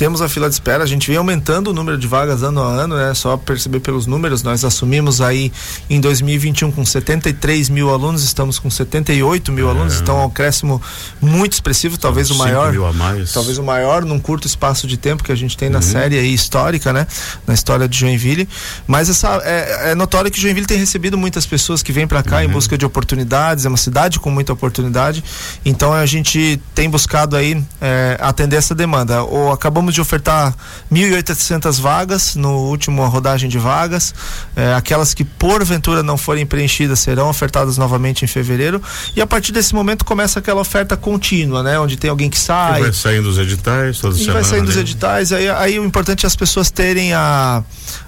Temos 0.00 0.22
a 0.22 0.30
fila 0.30 0.48
de 0.48 0.54
espera, 0.54 0.82
a 0.82 0.86
gente 0.86 1.06
vem 1.06 1.18
aumentando 1.18 1.68
o 1.68 1.74
número 1.74 1.98
de 1.98 2.06
vagas 2.06 2.42
ano 2.42 2.62
a 2.62 2.66
ano, 2.72 2.96
né? 2.96 3.12
Só 3.12 3.36
perceber 3.36 3.80
pelos 3.80 4.06
números, 4.06 4.42
nós 4.42 4.64
assumimos 4.64 5.20
aí 5.20 5.52
em 5.90 6.00
2021 6.00 6.72
com 6.72 6.86
73 6.86 7.68
mil 7.68 7.90
alunos, 7.90 8.24
estamos 8.24 8.58
com 8.58 8.70
78 8.70 9.52
mil 9.52 9.68
é. 9.68 9.70
alunos, 9.70 10.00
então 10.00 10.18
é 10.18 10.24
um 10.24 10.30
crescimento 10.30 10.80
muito 11.20 11.52
expressivo, 11.52 11.98
talvez 11.98 12.30
o 12.30 12.34
maior. 12.36 12.72
Mil 12.72 12.86
a 12.86 12.94
mais. 12.94 13.30
Talvez 13.30 13.58
o 13.58 13.62
maior 13.62 14.02
num 14.06 14.18
curto 14.18 14.46
espaço 14.46 14.86
de 14.86 14.96
tempo 14.96 15.22
que 15.22 15.32
a 15.32 15.34
gente 15.34 15.54
tem 15.54 15.68
na 15.68 15.80
uhum. 15.80 15.82
série 15.82 16.18
aí 16.18 16.32
histórica, 16.32 16.94
né? 16.94 17.06
Na 17.46 17.52
história 17.52 17.86
de 17.86 17.98
Joinville. 17.98 18.48
Mas 18.86 19.10
essa 19.10 19.38
é, 19.44 19.90
é 19.90 19.94
notório 19.94 20.30
que 20.30 20.40
Joinville 20.40 20.66
tem 20.66 20.78
recebido 20.78 21.18
muitas 21.18 21.44
pessoas 21.44 21.82
que 21.82 21.92
vêm 21.92 22.06
para 22.06 22.22
cá 22.22 22.36
uhum. 22.36 22.44
em 22.44 22.48
busca 22.48 22.78
de 22.78 22.86
oportunidades, 22.86 23.66
é 23.66 23.68
uma 23.68 23.76
cidade 23.76 24.18
com 24.18 24.30
muita 24.30 24.50
oportunidade. 24.50 25.22
Então 25.62 25.92
a 25.92 26.06
gente 26.06 26.58
tem 26.74 26.88
buscado 26.88 27.36
aí 27.36 27.62
é, 27.82 28.16
atender 28.18 28.56
essa 28.56 28.74
demanda. 28.74 29.22
Ou 29.24 29.52
acabamos 29.52 29.89
acabamos 29.90 29.94
de 29.94 30.00
ofertar 30.00 30.54
1.800 30.92 31.80
vagas 31.80 32.34
no 32.34 32.68
último 32.68 33.06
rodagem 33.06 33.48
de 33.48 33.58
vagas. 33.58 34.14
É, 34.56 34.74
aquelas 34.74 35.12
que 35.12 35.24
porventura 35.24 36.02
não 36.02 36.16
forem 36.16 36.46
preenchidas 36.46 37.00
serão 37.00 37.28
ofertadas 37.28 37.76
novamente 37.76 38.24
em 38.24 38.28
fevereiro. 38.28 38.80
E 39.14 39.20
a 39.20 39.26
partir 39.26 39.52
desse 39.52 39.74
momento 39.74 40.04
começa 40.04 40.38
aquela 40.38 40.60
oferta 40.60 40.96
contínua, 40.96 41.62
né? 41.62 41.78
Onde 41.78 41.96
tem 41.96 42.08
alguém 42.08 42.30
que 42.30 42.38
sai. 42.38 42.80
E 42.80 42.82
vai 42.84 42.92
saindo 42.92 43.28
os 43.28 43.38
editais 43.38 43.98
toda 43.98 44.14
e 44.14 44.18
semana. 44.18 44.40
Vai 44.40 44.44
saindo 44.44 44.68
os 44.68 44.76
né? 44.76 44.82
editais. 44.82 45.32
Aí, 45.32 45.48
aí 45.48 45.78
o 45.78 45.84
importante 45.84 46.24
é 46.24 46.26
as 46.26 46.36
pessoas 46.36 46.70
terem 46.70 47.12
a, 47.12 47.62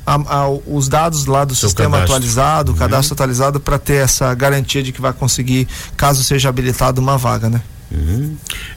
a, 0.06 0.14
a 0.14 0.48
os 0.66 0.88
dados 0.88 1.26
lá 1.26 1.44
do 1.44 1.54
Seu 1.54 1.68
sistema 1.68 1.98
cadastro. 1.98 2.16
atualizado, 2.16 2.72
o 2.72 2.74
cadastro 2.74 3.12
uhum. 3.12 3.16
atualizado, 3.16 3.60
para 3.60 3.78
ter 3.78 4.04
essa 4.04 4.32
garantia 4.34 4.82
de 4.82 4.92
que 4.92 5.00
vai 5.00 5.12
conseguir, 5.12 5.68
caso 5.96 6.22
seja 6.22 6.48
habilitada 6.48 7.00
uma 7.00 7.18
vaga, 7.18 7.48
né? 7.48 7.60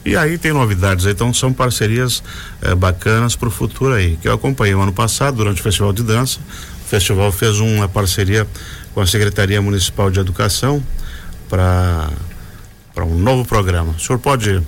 E 0.03 0.15
aí 0.15 0.37
tem 0.37 0.53
novidades, 0.53 1.05
então 1.05 1.33
são 1.33 1.51
parcerias 1.51 2.21
eh, 2.61 2.75
bacanas 2.75 3.35
para 3.35 3.47
o 3.47 3.51
futuro 3.51 3.93
aí, 3.93 4.17
que 4.17 4.27
eu 4.27 4.33
acompanhei 4.33 4.75
o 4.75 4.81
ano 4.81 4.93
passado 4.93 5.37
durante 5.37 5.61
o 5.61 5.63
Festival 5.63 5.93
de 5.93 6.03
Dança. 6.03 6.39
O 6.85 6.87
festival 6.87 7.31
fez 7.31 7.59
uma 7.59 7.89
parceria 7.89 8.45
com 8.93 9.01
a 9.01 9.07
Secretaria 9.07 9.61
Municipal 9.61 10.11
de 10.11 10.19
Educação 10.19 10.83
para 11.49 12.09
para 12.93 13.03
um 13.03 13.19
novo 13.19 13.43
programa. 13.43 13.93
O 13.97 13.99
senhor 13.99 14.17
pode 14.19 14.63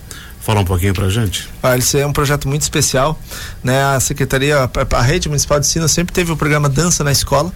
falar 0.47 0.61
um 0.61 0.65
pouquinho 0.65 0.93
para 0.93 1.07
a 1.07 1.09
gente? 1.09 1.49
Ah, 1.61 1.77
esse 1.77 1.99
é 1.99 2.07
um 2.07 2.13
projeto 2.13 2.47
muito 2.47 2.61
especial, 2.61 3.19
né? 3.61 3.83
A 3.83 3.99
secretaria, 3.99 4.57
a, 4.59 4.97
a 4.97 5.01
rede 5.01 5.27
municipal 5.27 5.59
de 5.59 5.65
ensino 5.65 5.89
sempre 5.89 6.13
teve 6.13 6.31
o 6.31 6.37
programa 6.37 6.69
Dança 6.69 7.03
na 7.03 7.11
Escola, 7.11 7.51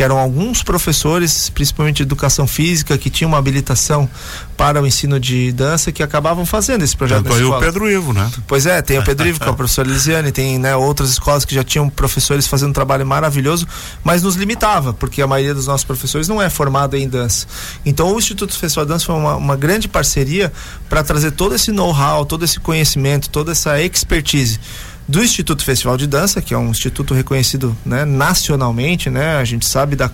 que 0.00 0.04
eram 0.04 0.16
alguns 0.16 0.62
professores, 0.62 1.50
principalmente 1.50 1.98
de 1.98 2.04
educação 2.04 2.46
física, 2.46 2.96
que 2.96 3.10
tinham 3.10 3.28
uma 3.28 3.36
habilitação 3.36 4.08
para 4.56 4.80
o 4.80 4.86
ensino 4.86 5.20
de 5.20 5.52
dança, 5.52 5.92
que 5.92 6.02
acabavam 6.02 6.46
fazendo 6.46 6.82
esse 6.82 6.96
projeto 6.96 7.24
Tanto 7.24 7.36
escola. 7.36 7.58
o 7.58 7.60
Pedro 7.60 7.90
Ivo, 7.90 8.14
né? 8.14 8.30
Pois 8.46 8.64
é, 8.64 8.80
tem 8.80 8.98
o 8.98 9.04
Pedro 9.04 9.28
Ivo, 9.28 9.38
que 9.38 9.46
é 9.46 9.50
o 9.50 9.54
professor 9.54 9.86
Elisiane, 9.86 10.32
tem 10.32 10.58
né, 10.58 10.74
outras 10.74 11.10
escolas 11.10 11.44
que 11.44 11.54
já 11.54 11.62
tinham 11.62 11.90
professores 11.90 12.46
fazendo 12.46 12.70
um 12.70 12.72
trabalho 12.72 13.04
maravilhoso, 13.04 13.68
mas 14.02 14.22
nos 14.22 14.36
limitava, 14.36 14.94
porque 14.94 15.20
a 15.20 15.26
maioria 15.26 15.52
dos 15.52 15.66
nossos 15.66 15.84
professores 15.84 16.26
não 16.26 16.40
é 16.40 16.48
formado 16.48 16.96
em 16.96 17.06
dança. 17.06 17.46
Então 17.84 18.10
o 18.10 18.18
Instituto 18.18 18.56
Festival 18.56 18.86
de 18.86 18.92
Dança 18.92 19.04
foi 19.04 19.14
uma, 19.14 19.36
uma 19.36 19.54
grande 19.54 19.86
parceria 19.86 20.50
para 20.88 21.04
trazer 21.04 21.32
todo 21.32 21.54
esse 21.54 21.70
know-how, 21.70 22.24
todo 22.24 22.42
esse 22.42 22.58
conhecimento, 22.58 23.28
toda 23.28 23.52
essa 23.52 23.78
expertise 23.82 24.58
do 25.10 25.22
Instituto 25.22 25.64
Festival 25.64 25.96
de 25.96 26.06
Dança, 26.06 26.40
que 26.40 26.54
é 26.54 26.58
um 26.58 26.70
instituto 26.70 27.12
reconhecido 27.14 27.76
né, 27.84 28.04
nacionalmente, 28.04 29.10
né? 29.10 29.36
A 29.38 29.44
gente 29.44 29.66
sabe 29.66 29.96
da, 29.96 30.08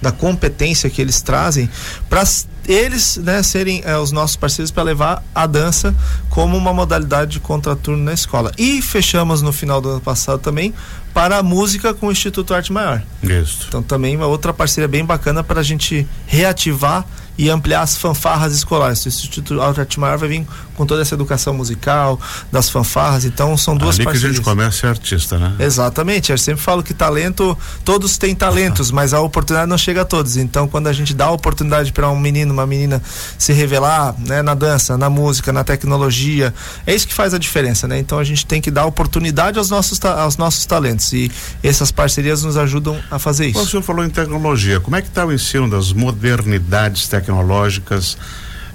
da 0.00 0.12
competência 0.12 0.90
que 0.90 1.00
eles 1.00 1.22
trazem 1.22 1.70
para 2.08 2.22
eles 2.68 3.16
né, 3.16 3.42
serem 3.42 3.82
é, 3.84 3.96
os 3.96 4.12
nossos 4.12 4.36
parceiros 4.36 4.70
para 4.70 4.82
levar 4.82 5.24
a 5.34 5.46
dança 5.46 5.94
como 6.28 6.56
uma 6.56 6.72
modalidade 6.72 7.32
de 7.32 7.40
contraturno 7.40 8.04
na 8.04 8.12
escola. 8.12 8.52
E 8.58 8.82
fechamos 8.82 9.40
no 9.40 9.52
final 9.52 9.80
do 9.80 9.88
ano 9.88 10.00
passado 10.00 10.38
também 10.38 10.74
para 11.14 11.38
a 11.38 11.42
música 11.42 11.94
com 11.94 12.08
o 12.08 12.12
Instituto 12.12 12.54
Arte 12.54 12.72
Maior. 12.72 13.02
Isso. 13.22 13.64
Então 13.68 13.82
também 13.82 14.14
uma 14.14 14.26
outra 14.26 14.52
parceria 14.52 14.86
bem 14.86 15.04
bacana 15.04 15.42
para 15.42 15.60
a 15.60 15.64
gente 15.64 16.06
reativar 16.26 17.06
e 17.36 17.48
ampliar 17.48 17.82
as 17.82 17.96
fanfarras 17.96 18.54
escolares. 18.54 19.04
O 19.04 19.08
Instituto 19.08 19.60
Arte 19.60 19.98
Maior 19.98 20.18
vai 20.18 20.28
vir 20.28 20.46
com 20.74 20.86
toda 20.86 21.02
essa 21.02 21.14
educação 21.14 21.54
musical, 21.54 22.18
das 22.50 22.68
fanfarras, 22.70 23.24
então 23.24 23.56
são 23.56 23.76
duas 23.76 23.96
Ali 23.96 24.04
parcerias. 24.04 24.22
que 24.22 24.34
a 24.34 24.36
gente 24.36 24.44
começa 24.44 24.86
é 24.86 24.90
artista, 24.90 25.38
né? 25.38 25.54
Exatamente, 25.58 26.32
eu 26.32 26.38
sempre 26.38 26.62
falo 26.62 26.82
que 26.82 26.94
talento, 26.94 27.56
todos 27.84 28.16
têm 28.16 28.34
talentos, 28.34 28.90
mas 28.92 29.12
a 29.12 29.20
oportunidade 29.20 29.68
não 29.68 29.78
chega 29.78 30.02
a 30.02 30.04
todos. 30.04 30.36
Então 30.36 30.66
quando 30.66 30.86
a 30.86 30.92
gente 30.92 31.14
dá 31.14 31.26
a 31.26 31.30
oportunidade 31.30 31.92
para 31.92 32.08
um 32.10 32.18
menino, 32.18 32.52
uma 32.52 32.66
menina 32.66 33.02
se 33.38 33.52
revelar, 33.52 34.14
né, 34.18 34.42
na 34.42 34.54
dança, 34.54 34.96
na 34.96 35.10
música, 35.10 35.52
na 35.52 35.62
tecnologia, 35.62 36.54
é 36.86 36.94
isso 36.94 37.06
que 37.06 37.14
faz 37.14 37.34
a 37.34 37.38
diferença, 37.38 37.86
né? 37.86 37.98
Então 37.98 38.18
a 38.18 38.24
gente 38.24 38.46
tem 38.46 38.60
que 38.60 38.70
dar 38.70 38.86
oportunidade 38.86 39.58
aos 39.58 39.70
nossos, 39.70 40.00
aos 40.04 40.36
nossos 40.36 40.64
talentos 40.66 41.12
e 41.12 41.30
essas 41.62 41.90
parcerias 41.90 42.42
nos 42.42 42.56
ajudam 42.56 42.98
a 43.10 43.18
fazer 43.18 43.46
isso. 43.48 43.60
O 43.60 43.66
senhor 43.66 43.82
falou 43.82 44.04
em 44.04 44.10
tecnologia, 44.10 44.80
como 44.80 44.96
é 44.96 45.02
que 45.02 45.08
está 45.08 45.24
o 45.24 45.32
ensino 45.32 45.68
das 45.68 45.92
modernidades 45.92 47.08
tecnológicas 47.08 47.21
tecnológicas 47.22 48.18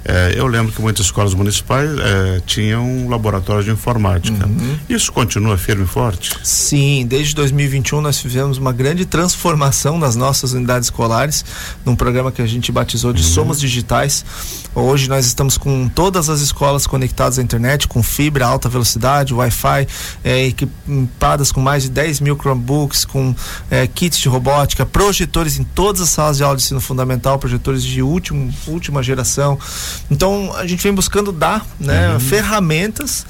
é, 0.04 0.34
eu 0.36 0.46
lembro 0.46 0.72
que 0.72 0.80
muitas 0.80 1.06
escolas 1.06 1.34
municipais 1.34 1.90
é, 1.98 2.40
tinham 2.46 3.08
laboratórios 3.08 3.64
de 3.64 3.70
informática. 3.70 4.46
Uhum. 4.46 4.78
Isso 4.88 5.12
continua 5.12 5.58
firme 5.58 5.84
e 5.84 5.86
forte? 5.86 6.34
Sim, 6.42 7.06
desde 7.06 7.34
2021 7.34 8.00
nós 8.00 8.18
fizemos 8.18 8.58
uma 8.58 8.72
grande 8.72 9.04
transformação 9.04 9.98
nas 9.98 10.16
nossas 10.16 10.52
unidades 10.52 10.86
escolares, 10.86 11.44
num 11.84 11.94
programa 11.94 12.32
que 12.32 12.40
a 12.40 12.46
gente 12.46 12.70
batizou 12.72 13.12
de 13.12 13.22
uhum. 13.22 13.28
Somos 13.28 13.60
Digitais. 13.60 14.24
Hoje 14.74 15.08
nós 15.08 15.26
estamos 15.26 15.58
com 15.58 15.88
todas 15.88 16.28
as 16.28 16.40
escolas 16.40 16.86
conectadas 16.86 17.38
à 17.38 17.42
internet, 17.42 17.88
com 17.88 18.02
fibra, 18.02 18.46
alta 18.46 18.68
velocidade, 18.68 19.34
Wi-Fi, 19.34 19.88
é, 20.22 20.46
equipadas 20.46 21.50
com 21.50 21.60
mais 21.60 21.82
de 21.82 21.90
10 21.90 22.20
mil 22.20 22.36
Chromebooks, 22.36 23.04
com 23.04 23.34
é, 23.70 23.86
kits 23.86 24.18
de 24.18 24.28
robótica, 24.28 24.86
projetores 24.86 25.58
em 25.58 25.64
todas 25.64 26.00
as 26.00 26.10
salas 26.10 26.36
de 26.36 26.44
aula 26.44 26.56
de 26.56 26.62
ensino 26.62 26.80
fundamental, 26.80 27.38
projetores 27.38 27.82
de 27.82 28.02
último, 28.02 28.54
última 28.66 29.02
geração. 29.02 29.58
Então 30.10 30.54
a 30.56 30.66
gente 30.66 30.82
vem 30.82 30.92
buscando 30.92 31.32
dar 31.32 31.66
né, 31.78 32.12
uhum. 32.12 32.20
ferramentas 32.20 33.26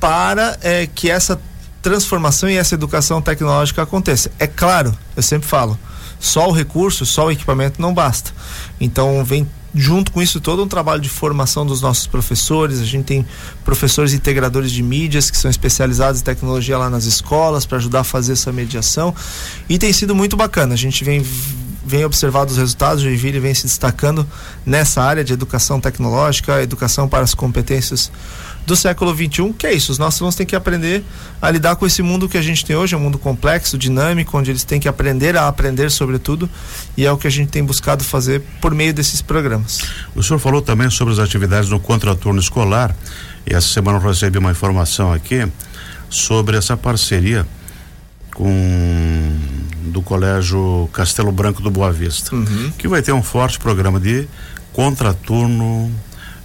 para 0.00 0.58
é, 0.62 0.86
que 0.86 1.10
essa 1.10 1.40
transformação 1.82 2.48
e 2.48 2.56
essa 2.56 2.74
educação 2.74 3.20
tecnológica 3.20 3.82
aconteça. 3.82 4.30
É 4.38 4.46
claro, 4.46 4.96
eu 5.16 5.22
sempre 5.22 5.46
falo, 5.46 5.78
só 6.18 6.48
o 6.48 6.52
recurso, 6.52 7.04
só 7.04 7.26
o 7.26 7.30
equipamento 7.30 7.80
não 7.80 7.92
basta. 7.92 8.32
Então 8.80 9.22
vem 9.24 9.46
junto 9.74 10.12
com 10.12 10.22
isso 10.22 10.40
todo 10.40 10.62
um 10.62 10.68
trabalho 10.68 11.00
de 11.00 11.08
formação 11.08 11.66
dos 11.66 11.82
nossos 11.82 12.06
professores. 12.06 12.80
A 12.80 12.84
gente 12.84 13.04
tem 13.04 13.26
professores 13.64 14.12
integradores 14.12 14.70
de 14.70 14.82
mídias 14.82 15.30
que 15.30 15.36
são 15.36 15.50
especializados 15.50 16.20
em 16.20 16.24
tecnologia 16.24 16.78
lá 16.78 16.88
nas 16.88 17.04
escolas 17.04 17.66
para 17.66 17.78
ajudar 17.78 18.00
a 18.00 18.04
fazer 18.04 18.32
essa 18.32 18.52
mediação 18.52 19.14
e 19.68 19.78
tem 19.78 19.92
sido 19.92 20.14
muito 20.14 20.36
bacana. 20.36 20.74
A 20.74 20.78
gente 20.78 21.02
vem 21.02 21.26
vem 21.84 22.04
observado 22.04 22.50
os 22.50 22.56
resultados, 22.56 23.02
Joinville 23.02 23.38
vem 23.38 23.54
se 23.54 23.64
destacando 23.64 24.26
nessa 24.64 25.02
área 25.02 25.22
de 25.22 25.32
educação 25.32 25.80
tecnológica, 25.80 26.62
educação 26.62 27.08
para 27.08 27.22
as 27.22 27.34
competências 27.34 28.10
do 28.66 28.74
século 28.74 29.14
XXI, 29.14 29.52
que 29.58 29.66
é 29.66 29.74
isso, 29.74 29.92
os 29.92 29.98
nossos 29.98 30.20
alunos 30.20 30.34
têm 30.34 30.46
que 30.46 30.56
aprender 30.56 31.04
a 31.40 31.50
lidar 31.50 31.76
com 31.76 31.84
esse 31.84 32.02
mundo 32.02 32.28
que 32.28 32.38
a 32.38 32.42
gente 32.42 32.64
tem 32.64 32.74
hoje, 32.74 32.94
é 32.94 32.98
um 32.98 33.00
mundo 33.00 33.18
complexo, 33.18 33.76
dinâmico, 33.76 34.38
onde 34.38 34.50
eles 34.50 34.64
têm 34.64 34.80
que 34.80 34.88
aprender 34.88 35.36
a 35.36 35.46
aprender 35.46 35.90
sobre 35.90 36.18
tudo, 36.18 36.48
e 36.96 37.04
é 37.04 37.12
o 37.12 37.18
que 37.18 37.26
a 37.26 37.30
gente 37.30 37.50
tem 37.50 37.62
buscado 37.62 38.02
fazer 38.02 38.42
por 38.60 38.74
meio 38.74 38.94
desses 38.94 39.20
programas. 39.20 39.80
O 40.14 40.22
senhor 40.22 40.38
falou 40.38 40.62
também 40.62 40.88
sobre 40.88 41.12
as 41.12 41.18
atividades 41.18 41.68
no 41.68 41.78
contraturno 41.78 42.40
escolar, 42.40 42.96
e 43.46 43.54
essa 43.54 43.68
semana 43.68 43.98
eu 43.98 44.02
recebi 44.02 44.38
uma 44.38 44.50
informação 44.50 45.12
aqui 45.12 45.46
sobre 46.08 46.56
essa 46.56 46.76
parceria 46.76 47.46
com 48.34 49.36
do 49.84 50.02
Colégio 50.02 50.88
Castelo 50.92 51.32
Branco 51.32 51.62
do 51.62 51.70
Boa 51.70 51.92
Vista, 51.92 52.34
uhum. 52.34 52.72
que 52.78 52.88
vai 52.88 53.02
ter 53.02 53.12
um 53.12 53.22
forte 53.22 53.58
programa 53.58 54.00
de 54.00 54.26
contraturno 54.72 55.90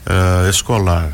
uh, 0.05 0.49
escolar. 0.49 1.11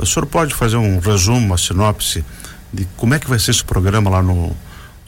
O 0.00 0.04
senhor 0.04 0.26
pode 0.26 0.54
fazer 0.54 0.76
um 0.76 0.98
resumo, 0.98 1.38
uma 1.38 1.58
sinopse 1.58 2.24
de 2.72 2.86
como 2.96 3.14
é 3.14 3.18
que 3.18 3.28
vai 3.28 3.38
ser 3.38 3.52
esse 3.52 3.64
programa 3.64 4.10
lá 4.10 4.22
no, 4.22 4.54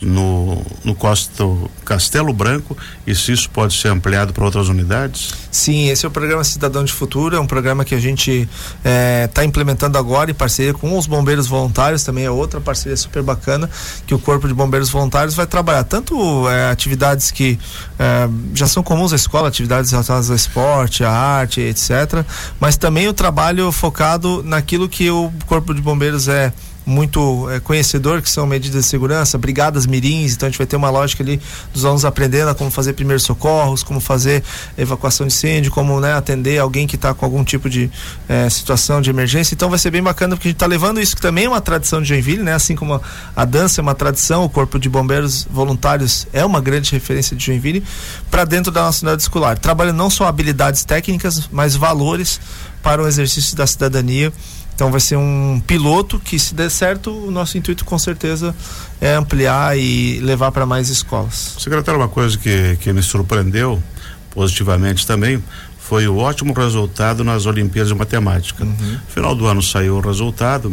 no, 0.00 0.62
no 0.84 0.94
Costo 0.94 1.70
Castelo 1.84 2.32
Branco 2.32 2.76
e 3.06 3.14
se 3.14 3.32
isso 3.32 3.50
pode 3.50 3.74
ser 3.74 3.88
ampliado 3.88 4.32
para 4.32 4.44
outras 4.44 4.68
unidades? 4.68 5.34
Sim, 5.50 5.88
esse 5.88 6.04
é 6.04 6.08
o 6.08 6.10
programa 6.10 6.44
Cidadão 6.44 6.84
de 6.84 6.92
Futuro, 6.92 7.36
é 7.36 7.40
um 7.40 7.46
programa 7.46 7.84
que 7.84 7.94
a 7.94 8.00
gente 8.00 8.42
está 8.42 8.48
é, 8.84 9.26
tá 9.26 9.44
implementando 9.44 9.98
agora 9.98 10.30
em 10.30 10.34
parceria 10.34 10.72
com 10.72 10.96
os 10.96 11.06
bombeiros 11.06 11.46
voluntários, 11.46 12.04
também 12.04 12.24
é 12.24 12.30
outra 12.30 12.60
parceria 12.60 12.96
super 12.96 13.22
bacana, 13.22 13.68
que 14.06 14.14
o 14.14 14.18
Corpo 14.18 14.46
de 14.46 14.54
Bombeiros 14.54 14.90
Voluntários 14.90 15.34
vai 15.34 15.46
trabalhar 15.46 15.84
tanto 15.84 16.48
é, 16.48 16.70
atividades 16.70 17.30
que 17.30 17.58
é, 17.98 18.28
já 18.54 18.66
são 18.68 18.82
comuns 18.82 19.12
à 19.12 19.16
escola, 19.16 19.48
atividades 19.48 19.90
relacionadas 19.90 20.30
ao 20.30 20.36
esporte, 20.36 21.02
à 21.02 21.10
arte, 21.10 21.60
etc., 21.60 22.24
mas 22.60 22.76
também 22.76 23.08
o 23.08 23.12
trabalho 23.12 23.72
focado 23.72 24.42
naquilo 24.44 24.88
que 24.88 25.10
o 25.10 25.32
Corpo 25.46 25.74
de 25.74 25.80
Bombeiros 25.80 26.28
é 26.28 26.52
muito 26.88 27.48
é, 27.50 27.60
conhecedor, 27.60 28.22
que 28.22 28.30
são 28.30 28.46
medidas 28.46 28.84
de 28.84 28.88
segurança, 28.88 29.36
brigadas 29.36 29.86
mirins, 29.86 30.32
então 30.32 30.46
a 30.46 30.50
gente 30.50 30.56
vai 30.56 30.66
ter 30.66 30.76
uma 30.76 30.88
lógica 30.88 31.22
ali 31.22 31.38
dos 31.72 31.84
alunos 31.84 32.04
aprendendo 32.04 32.48
a 32.48 32.54
como 32.54 32.70
fazer 32.70 32.94
primeiros 32.94 33.24
socorros, 33.24 33.82
como 33.82 34.00
fazer 34.00 34.42
evacuação 34.76 35.26
de 35.26 35.34
incêndio, 35.34 35.70
como 35.70 36.00
né, 36.00 36.14
atender 36.14 36.58
alguém 36.58 36.86
que 36.86 36.96
está 36.96 37.12
com 37.12 37.26
algum 37.26 37.44
tipo 37.44 37.68
de 37.68 37.90
é, 38.26 38.48
situação 38.48 39.02
de 39.02 39.10
emergência. 39.10 39.54
Então 39.54 39.68
vai 39.68 39.78
ser 39.78 39.90
bem 39.90 40.02
bacana 40.02 40.34
porque 40.34 40.48
a 40.48 40.50
gente 40.50 40.56
está 40.56 40.66
levando 40.66 40.98
isso 40.98 41.14
que 41.14 41.20
também 41.20 41.44
é 41.44 41.48
uma 41.48 41.60
tradição 41.60 42.00
de 42.00 42.08
Joinville, 42.08 42.42
né? 42.42 42.54
Assim 42.54 42.74
como 42.74 42.94
a, 42.94 43.00
a 43.36 43.44
dança 43.44 43.80
é 43.80 43.82
uma 43.82 43.94
tradição, 43.94 44.44
o 44.44 44.48
Corpo 44.48 44.78
de 44.78 44.88
Bombeiros 44.88 45.46
Voluntários 45.50 46.26
é 46.32 46.44
uma 46.44 46.60
grande 46.60 46.90
referência 46.90 47.36
de 47.36 47.44
Joinville, 47.44 47.84
para 48.30 48.44
dentro 48.44 48.72
da 48.72 48.82
nossa 48.82 49.04
unidade 49.04 49.22
escolar. 49.22 49.58
Trabalhando 49.58 49.96
não 49.96 50.08
só 50.08 50.26
habilidades 50.26 50.84
técnicas, 50.84 51.48
mas 51.52 51.76
valores 51.76 52.40
para 52.82 53.02
o 53.02 53.06
exercício 53.06 53.54
da 53.56 53.66
cidadania 53.66 54.32
então 54.78 54.92
vai 54.92 55.00
ser 55.00 55.16
um 55.16 55.60
piloto 55.66 56.20
que, 56.20 56.38
se 56.38 56.54
der 56.54 56.70
certo, 56.70 57.10
o 57.10 57.32
nosso 57.32 57.58
intuito 57.58 57.84
com 57.84 57.98
certeza 57.98 58.54
é 59.00 59.12
ampliar 59.12 59.76
e 59.76 60.20
levar 60.20 60.52
para 60.52 60.64
mais 60.64 60.88
escolas. 60.88 61.56
Secretário, 61.58 61.98
uma 61.98 62.08
coisa 62.08 62.38
que, 62.38 62.76
que 62.76 62.92
me 62.92 63.02
surpreendeu 63.02 63.82
positivamente 64.30 65.04
também 65.04 65.42
foi 65.80 66.06
o 66.06 66.18
ótimo 66.18 66.52
resultado 66.52 67.24
nas 67.24 67.44
Olimpíadas 67.44 67.88
de 67.88 67.98
Matemática. 67.98 68.62
Uhum. 68.62 68.98
Final 69.08 69.34
do 69.34 69.48
ano 69.48 69.60
saiu 69.60 69.96
o 69.96 70.00
resultado, 70.00 70.72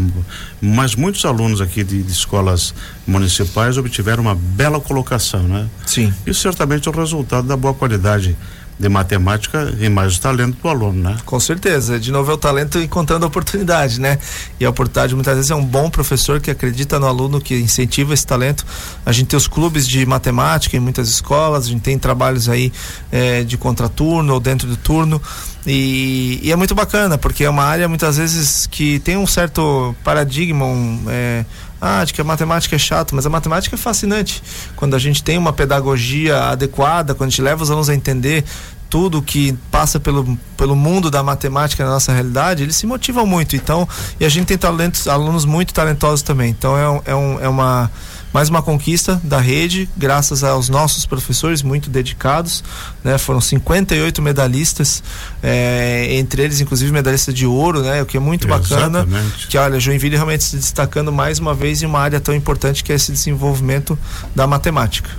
mas 0.62 0.94
muitos 0.94 1.26
alunos 1.26 1.60
aqui 1.60 1.84
de, 1.84 2.04
de, 2.04 2.12
escolas 2.12 2.76
municipais 3.08 3.76
obtiveram 3.76 4.22
uma 4.22 4.36
bela 4.36 4.80
colocação, 4.80 5.42
né? 5.48 5.68
Sim. 5.84 6.14
Isso 6.28 6.42
certamente 6.42 6.88
é 6.88 6.92
o 6.92 6.94
resultado 6.94 7.48
da 7.48 7.58
boa 7.58 7.74
qualidade 7.74 8.38
de 8.78 8.90
matemática 8.90 9.74
e 9.80 9.88
mais 9.88 10.18
o 10.18 10.22
talento 10.22 10.58
do 10.62 10.68
aluno, 10.68 11.02
né? 11.02 11.18
Com 11.26 11.40
certeza. 11.40 12.00
De 12.00 12.12
novo 12.12 12.32
é 12.32 12.34
o 12.34 12.38
talento 12.38 12.78
encontrando 12.78 13.26
a 13.26 13.28
oportunidade, 13.28 14.02
né? 14.02 14.20
E 14.60 14.66
a 14.66 14.70
oportunidade 14.70 15.16
muitas 15.16 15.36
vezes 15.36 15.52
é 15.52 15.56
um 15.56 15.64
bom 15.64 15.90
professor 15.90 16.42
que 16.42 16.52
acredita 16.52 17.00
no 17.00 17.08
aluno, 17.08 17.40
que 17.40 17.56
incentiva 17.56 18.14
esse 18.14 18.28
talento. 18.28 18.66
A 19.06 19.12
gente 19.12 19.28
tem 19.28 19.38
os 19.38 19.48
clubes 19.48 19.88
de 19.88 20.06
matemática 20.06 20.76
em 20.76 20.80
muitas 20.80 21.08
escolas, 21.08 21.66
a 21.66 21.70
gente 21.70 21.82
tem 21.82 21.98
trabalhos 21.98 22.50
aí 22.50 22.72
é, 23.12 23.44
de 23.44 23.58
contraturno 23.58 24.34
ou 24.34 24.40
dentro 24.40 24.68
do 24.68 24.76
turno. 24.76 25.22
E, 25.66 26.40
e, 26.44 26.52
é 26.52 26.56
muito 26.56 26.76
bacana, 26.76 27.18
porque 27.18 27.44
é 27.44 27.50
uma 27.50 27.64
área 27.64 27.88
muitas 27.88 28.18
vezes 28.18 28.68
que 28.68 29.00
tem 29.00 29.18
um 29.18 29.26
certo 29.26 29.96
paradigma, 30.04 30.64
um, 30.64 31.06
é, 31.08 31.44
ah, 31.80 32.04
de 32.04 32.14
que 32.14 32.22
a 32.22 32.24
matemática 32.24 32.76
é 32.76 32.80
chato, 32.80 33.16
mas 33.16 33.26
a 33.26 33.30
matemática 33.30 33.76
é 33.76 33.78
fascinante. 33.78 34.42
Quando 34.76 34.96
a 34.96 35.00
gente 35.00 35.24
tem 35.24 35.38
uma 35.38 35.54
pedagogia 35.54 36.46
adequada, 36.46 37.14
quando 37.14 37.28
a 37.28 37.30
gente 37.32 37.42
leva 37.42 37.64
os 37.64 37.70
alunos 37.70 37.90
a 37.90 37.96
entender 37.96 38.44
tudo 38.90 39.22
que 39.22 39.54
passa 39.70 40.00
pelo, 40.00 40.38
pelo 40.56 40.76
mundo 40.76 41.12
da 41.12 41.22
matemática 41.22 41.84
na 41.84 41.92
nossa 41.92 42.14
realidade, 42.14 42.64
eles 42.64 42.76
se 42.76 42.86
motivam 42.86 43.26
muito. 43.26 43.56
Então, 43.56 43.88
e 44.20 44.26
a 44.26 44.30
gente 44.30 44.48
tem 44.48 44.58
talentos, 44.58 45.08
alunos 45.08 45.44
muito 45.44 45.74
talentosos 45.74 46.22
também. 46.22 46.50
Então, 46.50 46.78
é, 46.78 47.12
é, 47.12 47.16
um, 47.16 47.40
é 47.42 47.50
uma 47.50 47.92
mais 48.36 48.50
uma 48.50 48.62
conquista 48.62 49.18
da 49.24 49.40
rede, 49.40 49.88
graças 49.96 50.44
aos 50.44 50.68
nossos 50.68 51.06
professores 51.06 51.64
muito 51.64 51.90
dedicados, 51.90 52.66
né? 53.02 53.18
Foram 53.18 53.40
58 53.40 54.22
medalhistas, 54.22 55.02
é, 55.42 56.18
entre 56.18 56.42
eles, 56.42 56.60
inclusive, 56.60 56.92
medalhista 56.92 57.32
de 57.32 57.46
ouro, 57.46 57.82
né? 57.82 58.02
O 58.02 58.06
que 58.06 58.18
é 58.18 58.20
muito 58.20 58.46
bacana. 58.46 59.08
Que 59.48 59.58
olha, 59.58 59.80
Joinville 59.80 60.18
realmente 60.18 60.44
se 60.44 60.58
destacando 60.58 61.14
mais 61.14 61.40
uma 61.40 61.54
vez 61.54 61.82
em 61.82 61.86
uma 61.86 62.00
área 62.02 62.20
tão 62.20 62.36
importante 62.36 62.84
que 62.84 62.92
é 62.92 62.96
esse 62.96 63.10
desenvolvimento 63.10 63.98
da 64.36 64.46
matemática. 64.46 65.10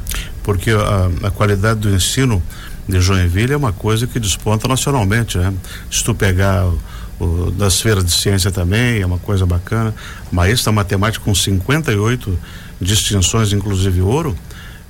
Porque 0.43 0.73
a, 0.73 1.27
a 1.29 1.31
qualidade 1.31 1.81
do 1.81 1.89
ensino 1.89 2.43
de 2.87 3.01
Joinville 3.01 3.55
é 3.55 3.57
uma 3.57 3.73
coisa 3.73 4.07
que 4.07 4.21
desponta 4.21 4.69
nacionalmente, 4.69 5.39
né? 5.39 5.55
Se 5.91 6.05
tu 6.05 6.15
pegar 6.15 6.67
o, 7.19 7.51
das 7.51 7.81
feiras 7.81 8.05
de 8.05 8.13
ciência 8.13 8.51
também, 8.51 9.01
é 9.01 9.07
uma 9.07 9.19
coisa 9.19 9.47
bacana. 9.47 9.95
Maestro 10.31 10.67
da 10.67 10.73
matemática 10.73 11.25
com 11.25 11.35
58 11.35 12.39
distinções, 12.81 13.53
inclusive 13.53 14.01
ouro, 14.01 14.37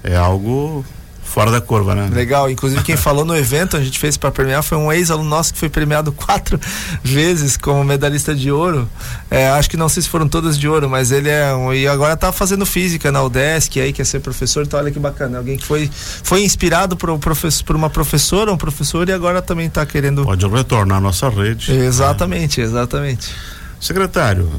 é 0.02 0.16
algo 0.16 0.85
fora 1.26 1.50
da 1.50 1.61
curva, 1.61 1.95
né? 1.95 2.09
Legal. 2.11 2.49
Inclusive, 2.49 2.83
quem 2.83 2.97
falou 2.97 3.25
no 3.25 3.37
evento, 3.37 3.76
a 3.76 3.81
gente 3.81 3.99
fez 3.99 4.16
para 4.16 4.31
premiar, 4.31 4.62
foi 4.62 4.78
um 4.78 4.90
ex-aluno 4.90 5.28
nosso 5.28 5.52
que 5.52 5.59
foi 5.59 5.69
premiado 5.69 6.11
quatro 6.12 6.59
vezes 7.05 7.57
como 7.57 7.85
medalhista 7.85 8.35
de 8.35 8.50
ouro. 8.50 8.88
É, 9.31 9.49
acho 9.49 9.69
que 9.69 9.76
não 9.76 9.88
sei 9.88 10.02
se 10.02 10.09
foram 10.09 10.28
todas 10.28 10.59
de 10.59 10.66
ouro, 10.66 10.88
mas 10.88 11.12
ele 11.12 11.28
é 11.28 11.52
um. 11.52 11.75
E 11.75 11.87
agora 11.87 12.16
tá 12.16 12.33
fazendo 12.33 12.64
física 12.64 13.12
na 13.12 13.23
UDESC, 13.23 13.81
aí 13.81 13.93
quer 13.93 14.07
ser 14.07 14.21
professor, 14.21 14.64
então 14.64 14.81
olha 14.81 14.90
que 14.90 14.99
bacana. 14.99 15.38
Alguém 15.38 15.59
que 15.59 15.66
foi, 15.66 15.90
foi 15.93 16.43
inspirado 16.43 16.97
por, 16.97 17.11
um 17.11 17.19
professor, 17.19 17.64
por 17.64 17.76
uma 17.76 17.90
professora, 17.90 18.50
um 18.52 18.57
professor, 18.57 19.07
e 19.09 19.12
agora 19.12 19.43
também 19.43 19.66
está 19.66 19.85
querendo. 19.85 20.25
Pode 20.25 20.47
retornar 20.47 20.99
à 20.99 21.00
nossa 21.00 21.28
rede. 21.28 21.71
Exatamente, 21.71 22.61
né? 22.61 22.66
exatamente. 22.66 23.35
Secretário, 23.78 24.50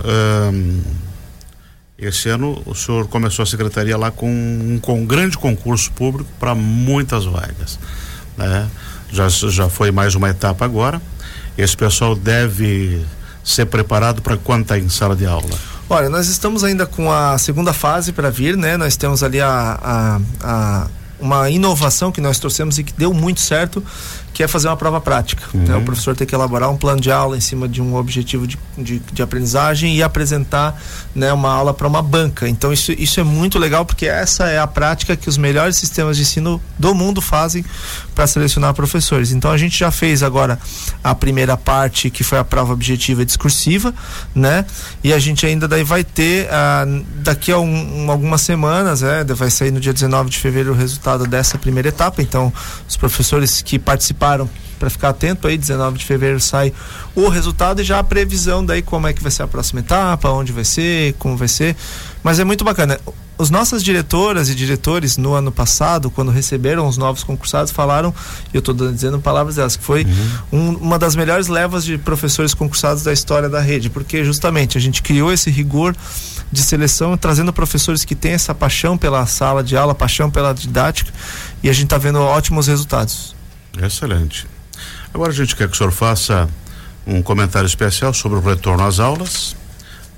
esse 1.97 2.29
ano 2.29 2.61
o 2.65 2.75
senhor 2.75 3.07
começou 3.07 3.43
a 3.43 3.45
secretaria 3.45 3.97
lá 3.97 4.11
com 4.11 4.29
um, 4.29 4.79
com 4.79 5.01
um 5.01 5.05
grande 5.05 5.37
concurso 5.37 5.91
público 5.91 6.29
para 6.39 6.53
muitas 6.53 7.25
vagas. 7.25 7.79
Né? 8.37 8.67
Já, 9.11 9.27
já 9.29 9.69
foi 9.69 9.91
mais 9.91 10.13
uma 10.13 10.29
etapa 10.29 10.63
agora. 10.63 11.01
Esse 11.57 11.75
pessoal 11.75 12.15
deve 12.15 13.03
ser 13.43 13.65
preparado 13.65 14.21
para 14.21 14.37
quando 14.37 14.63
está 14.63 14.77
em 14.77 14.89
sala 14.89 15.15
de 15.15 15.25
aula? 15.25 15.57
Olha, 15.89 16.09
nós 16.09 16.27
estamos 16.27 16.63
ainda 16.63 16.85
com 16.85 17.11
a 17.11 17.37
segunda 17.37 17.73
fase 17.73 18.11
para 18.11 18.29
vir, 18.29 18.57
né? 18.57 18.75
Nós 18.75 18.97
temos 18.97 19.23
ali 19.23 19.39
a, 19.39 19.79
a, 19.81 20.21
a 20.43 20.87
uma 21.19 21.49
inovação 21.49 22.11
que 22.11 22.21
nós 22.21 22.39
trouxemos 22.39 22.77
e 22.77 22.83
que 22.83 22.93
deu 22.93 23.13
muito 23.13 23.41
certo, 23.41 23.83
que 24.37 24.43
é 24.43 24.47
fazer 24.47 24.67
uma 24.67 24.77
prova 24.77 25.01
prática. 25.01 25.41
Uhum. 25.51 25.63
Né? 25.63 25.75
O 25.77 25.81
professor 25.81 26.15
tem 26.15 26.27
que 26.27 26.35
elaborar 26.35 26.69
um 26.69 26.77
plano 26.77 27.01
de 27.01 27.11
aula 27.11 27.35
em 27.35 27.41
cima 27.41 27.67
de 27.67 27.81
um 27.81 27.95
objetivo 27.95 28.45
de, 28.45 28.55
de, 28.77 28.99
de 28.99 29.21
aprendizagem 29.23 29.95
e 29.95 30.03
apresentar 30.03 30.79
né, 31.15 31.33
uma 31.33 31.51
aula 31.51 31.73
para 31.73 31.87
uma 31.87 32.03
banca. 32.03 32.47
Então 32.47 32.71
isso, 32.71 32.91
isso 32.91 33.19
é 33.19 33.23
muito 33.23 33.57
legal 33.57 33.83
porque 33.83 34.05
essa 34.05 34.47
é 34.47 34.59
a 34.59 34.67
prática 34.67 35.15
que 35.15 35.27
os 35.27 35.39
melhores 35.39 35.75
sistemas 35.77 36.17
de 36.17 36.21
ensino 36.21 36.61
do 36.77 36.93
mundo 36.93 37.19
fazem 37.19 37.65
para 38.13 38.27
selecionar 38.27 38.75
professores. 38.75 39.31
Então 39.31 39.49
a 39.49 39.57
gente 39.57 39.79
já 39.79 39.89
fez 39.89 40.21
agora 40.21 40.59
a 41.03 41.15
primeira 41.15 41.57
parte 41.57 42.11
que 42.11 42.23
foi 42.23 42.37
a 42.37 42.43
prova 42.43 42.73
objetiva 42.73 43.25
discursiva, 43.25 43.91
né? 44.35 44.65
E 45.03 45.13
a 45.13 45.17
gente 45.17 45.47
ainda 45.47 45.67
daí 45.67 45.83
vai 45.83 46.03
ter 46.03 46.47
ah, 46.51 46.85
daqui 47.23 47.51
a 47.51 47.57
um, 47.57 48.05
um, 48.05 48.11
algumas 48.11 48.41
semanas, 48.41 49.01
né? 49.01 49.23
Vai 49.23 49.49
sair 49.49 49.71
no 49.71 49.79
dia 49.79 49.93
19 49.93 50.29
de 50.29 50.37
fevereiro 50.37 50.73
o 50.73 50.75
resultado 50.75 51.25
dessa 51.25 51.57
primeira 51.57 51.89
etapa. 51.89 52.21
Então 52.21 52.53
os 52.87 52.95
professores 52.95 53.63
que 53.63 53.79
participaram 53.79 54.26
participaram 54.27 54.49
para 54.77 54.89
ficar 54.91 55.09
atento 55.09 55.47
aí, 55.47 55.57
19 55.57 55.97
de 55.97 56.05
fevereiro 56.05 56.39
sai 56.39 56.71
o 57.15 57.29
resultado 57.29 57.81
e 57.81 57.83
já 57.83 57.97
a 57.97 58.03
previsão 58.03 58.63
daí 58.63 58.83
como 58.83 59.07
é 59.07 59.13
que 59.13 59.23
vai 59.23 59.31
ser 59.31 59.41
a 59.41 59.47
próxima 59.47 59.79
etapa, 59.79 60.29
onde 60.29 60.51
vai 60.51 60.63
ser, 60.63 61.13
como 61.13 61.35
vai 61.35 61.47
ser. 61.47 61.75
Mas 62.21 62.37
é 62.37 62.43
muito 62.43 62.63
bacana. 62.63 62.99
Os 63.39 63.49
nossas 63.49 63.83
diretoras 63.83 64.49
e 64.49 64.55
diretores 64.55 65.17
no 65.17 65.33
ano 65.33 65.51
passado, 65.51 66.09
quando 66.11 66.31
receberam 66.31 66.87
os 66.87 66.97
novos 66.97 67.23
concursados, 67.23 67.71
falaram, 67.71 68.13
e 68.51 68.57
eu 68.57 68.59
estou 68.59 68.73
dizendo 68.73 69.19
palavras 69.19 69.55
delas, 69.55 69.75
que 69.75 69.83
foi 69.83 70.05
uhum. 70.51 70.59
um, 70.59 70.69
uma 70.77 70.99
das 70.99 71.15
melhores 71.15 71.47
levas 71.47 71.83
de 71.83 71.97
professores 71.99 72.53
concursados 72.55 73.03
da 73.03 73.13
história 73.13 73.47
da 73.47 73.59
rede, 73.59 73.89
porque 73.89 74.23
justamente 74.23 74.77
a 74.77 74.81
gente 74.81 75.03
criou 75.03 75.31
esse 75.31 75.51
rigor 75.51 75.95
de 76.51 76.61
seleção, 76.61 77.15
trazendo 77.17 77.53
professores 77.53 78.03
que 78.03 78.15
têm 78.15 78.33
essa 78.33 78.55
paixão 78.55 78.97
pela 78.97 79.25
sala 79.27 79.63
de 79.63 79.77
aula, 79.77 79.93
paixão 79.93 80.31
pela 80.31 80.53
didática, 80.53 81.11
e 81.61 81.69
a 81.69 81.73
gente 81.73 81.85
está 81.85 81.97
vendo 81.99 82.19
ótimos 82.19 82.67
resultados. 82.67 83.36
Excelente. 83.81 84.47
Agora 85.13 85.31
a 85.31 85.35
gente 85.35 85.55
quer 85.55 85.67
que 85.67 85.73
o 85.73 85.77
senhor 85.77 85.91
faça 85.91 86.49
um 87.05 87.21
comentário 87.21 87.67
especial 87.67 88.13
sobre 88.13 88.37
o 88.37 88.41
retorno 88.41 88.83
às 88.83 88.99
aulas 88.99 89.55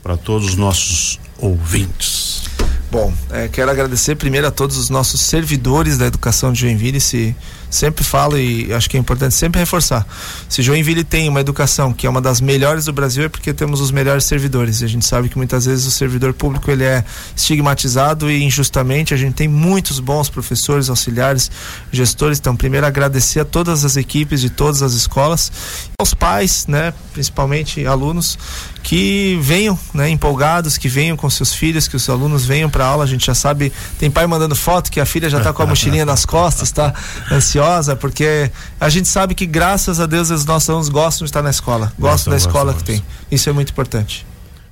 para 0.01 0.17
todos 0.17 0.49
os 0.49 0.55
nossos 0.55 1.19
ouvintes. 1.37 2.43
Bom, 2.91 3.13
é, 3.29 3.47
quero 3.47 3.69
agradecer 3.69 4.15
primeiro 4.15 4.47
a 4.47 4.51
todos 4.51 4.75
os 4.75 4.89
nossos 4.89 5.21
servidores 5.21 5.97
da 5.97 6.07
educação 6.07 6.51
de 6.51 6.61
Joinville. 6.61 6.99
Se 6.99 7.35
sempre 7.69 8.03
falo 8.03 8.37
e 8.37 8.73
acho 8.73 8.89
que 8.89 8.97
é 8.97 8.99
importante 8.99 9.35
sempre 9.35 9.59
reforçar. 9.59 10.05
Se 10.47 10.61
Joinville 10.61 11.03
tem 11.03 11.29
uma 11.29 11.39
educação 11.39 11.93
que 11.93 12.07
é 12.07 12.09
uma 12.09 12.21
das 12.21 12.41
melhores 12.41 12.85
do 12.85 12.93
Brasil 12.93 13.23
é 13.23 13.29
porque 13.29 13.53
temos 13.53 13.81
os 13.81 13.91
melhores 13.91 14.25
servidores. 14.25 14.81
E 14.81 14.85
a 14.85 14.87
gente 14.87 15.05
sabe 15.05 15.29
que 15.29 15.37
muitas 15.37 15.65
vezes 15.65 15.85
o 15.85 15.91
servidor 15.91 16.33
público 16.33 16.69
ele 16.71 16.83
é 16.83 17.03
estigmatizado 17.35 18.29
e 18.29 18.43
injustamente. 18.43 19.13
A 19.13 19.17
gente 19.17 19.33
tem 19.33 19.47
muitos 19.47 19.99
bons 19.99 20.29
professores, 20.29 20.89
auxiliares, 20.89 21.51
gestores. 21.91 22.39
Então, 22.39 22.55
primeiro 22.55 22.85
agradecer 22.85 23.41
a 23.41 23.45
todas 23.45 23.85
as 23.85 23.97
equipes 23.97 24.41
de 24.41 24.49
todas 24.49 24.81
as 24.81 24.93
escolas, 24.93 25.51
aos 25.99 26.13
pais, 26.13 26.65
né, 26.67 26.93
principalmente 27.13 27.85
alunos 27.85 28.37
que 28.81 29.37
venham 29.41 29.77
né, 29.93 30.09
empolgados, 30.09 30.77
que 30.77 30.87
venham 30.87 31.15
com 31.15 31.29
seus 31.29 31.53
filhos, 31.53 31.87
que 31.87 31.95
os 31.95 32.09
alunos 32.09 32.45
venham 32.45 32.69
para 32.69 32.85
aula. 32.85 33.03
A 33.03 33.07
gente 33.07 33.25
já 33.25 33.35
sabe, 33.35 33.71
tem 33.99 34.09
pai 34.09 34.25
mandando 34.25 34.55
foto 34.55 34.89
que 34.89 34.99
a 34.99 35.05
filha 35.05 35.29
já 35.29 35.37
está 35.37 35.53
com 35.53 35.61
a 35.61 35.65
mochilinha 35.65 36.05
nas 36.05 36.25
costas, 36.25 36.71
tá 36.71 36.93
ansiosa, 37.31 37.58
porque 37.95 38.51
a 38.79 38.89
gente 38.89 39.07
sabe 39.07 39.35
que 39.35 39.45
graças 39.45 39.99
a 39.99 40.05
Deus 40.05 40.29
os 40.29 40.45
nossos 40.45 40.69
alunos 40.69 40.89
gostam 40.89 41.25
de 41.25 41.29
estar 41.29 41.41
na 41.41 41.49
escola, 41.49 41.91
gostam 41.97 42.31
da 42.31 42.37
escola 42.37 42.73
que 42.73 42.83
tem. 42.83 43.03
Isso 43.31 43.49
é 43.49 43.51
muito 43.51 43.71
importante. 43.71 44.25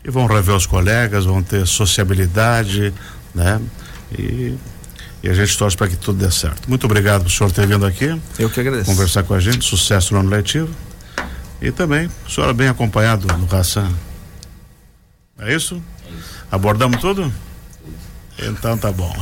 E 0.03 0.09
vão 0.09 0.25
rever 0.25 0.55
os 0.55 0.65
colegas, 0.65 1.25
vão 1.25 1.43
ter 1.43 1.65
sociabilidade, 1.67 2.93
né? 3.33 3.59
E 4.17 4.55
e 5.23 5.29
a 5.29 5.33
gente 5.33 5.57
torce 5.57 5.75
para 5.75 5.87
que 5.87 5.95
tudo 5.95 6.23
dê 6.23 6.31
certo. 6.31 6.69
Muito 6.69 6.85
obrigado 6.85 7.23
por 7.23 7.31
senhor 7.31 7.51
ter 7.51 7.65
vindo 7.65 7.85
aqui. 7.85 8.19
Eu 8.37 8.49
que 8.49 8.59
agradeço. 8.59 8.89
Conversar 8.89 9.23
com 9.23 9.33
a 9.33 9.39
gente, 9.39 9.65
sucesso 9.65 10.13
no 10.13 10.19
ano 10.19 10.29
letivo. 10.29 10.69
E 11.61 11.71
também, 11.71 12.09
o 12.25 12.31
senhor 12.31 12.49
é 12.49 12.53
bem 12.53 12.67
acompanhado 12.67 13.27
no 13.35 13.45
Raçã. 13.45 13.91
É 15.39 15.53
isso? 15.53 15.81
É 16.05 16.09
isso. 16.11 16.45
Abordamos 16.51 17.01
tudo? 17.01 17.33
Então 18.39 18.77
tá 18.77 18.91
bom. 18.91 19.13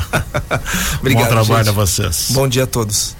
Obrigado, 0.99 1.23
bom 1.23 1.29
trabalho 1.29 1.65
gente. 1.65 1.69
a 1.69 1.71
vocês. 1.71 2.27
Bom 2.31 2.47
dia 2.47 2.65
a 2.65 2.67
todos. 2.67 3.15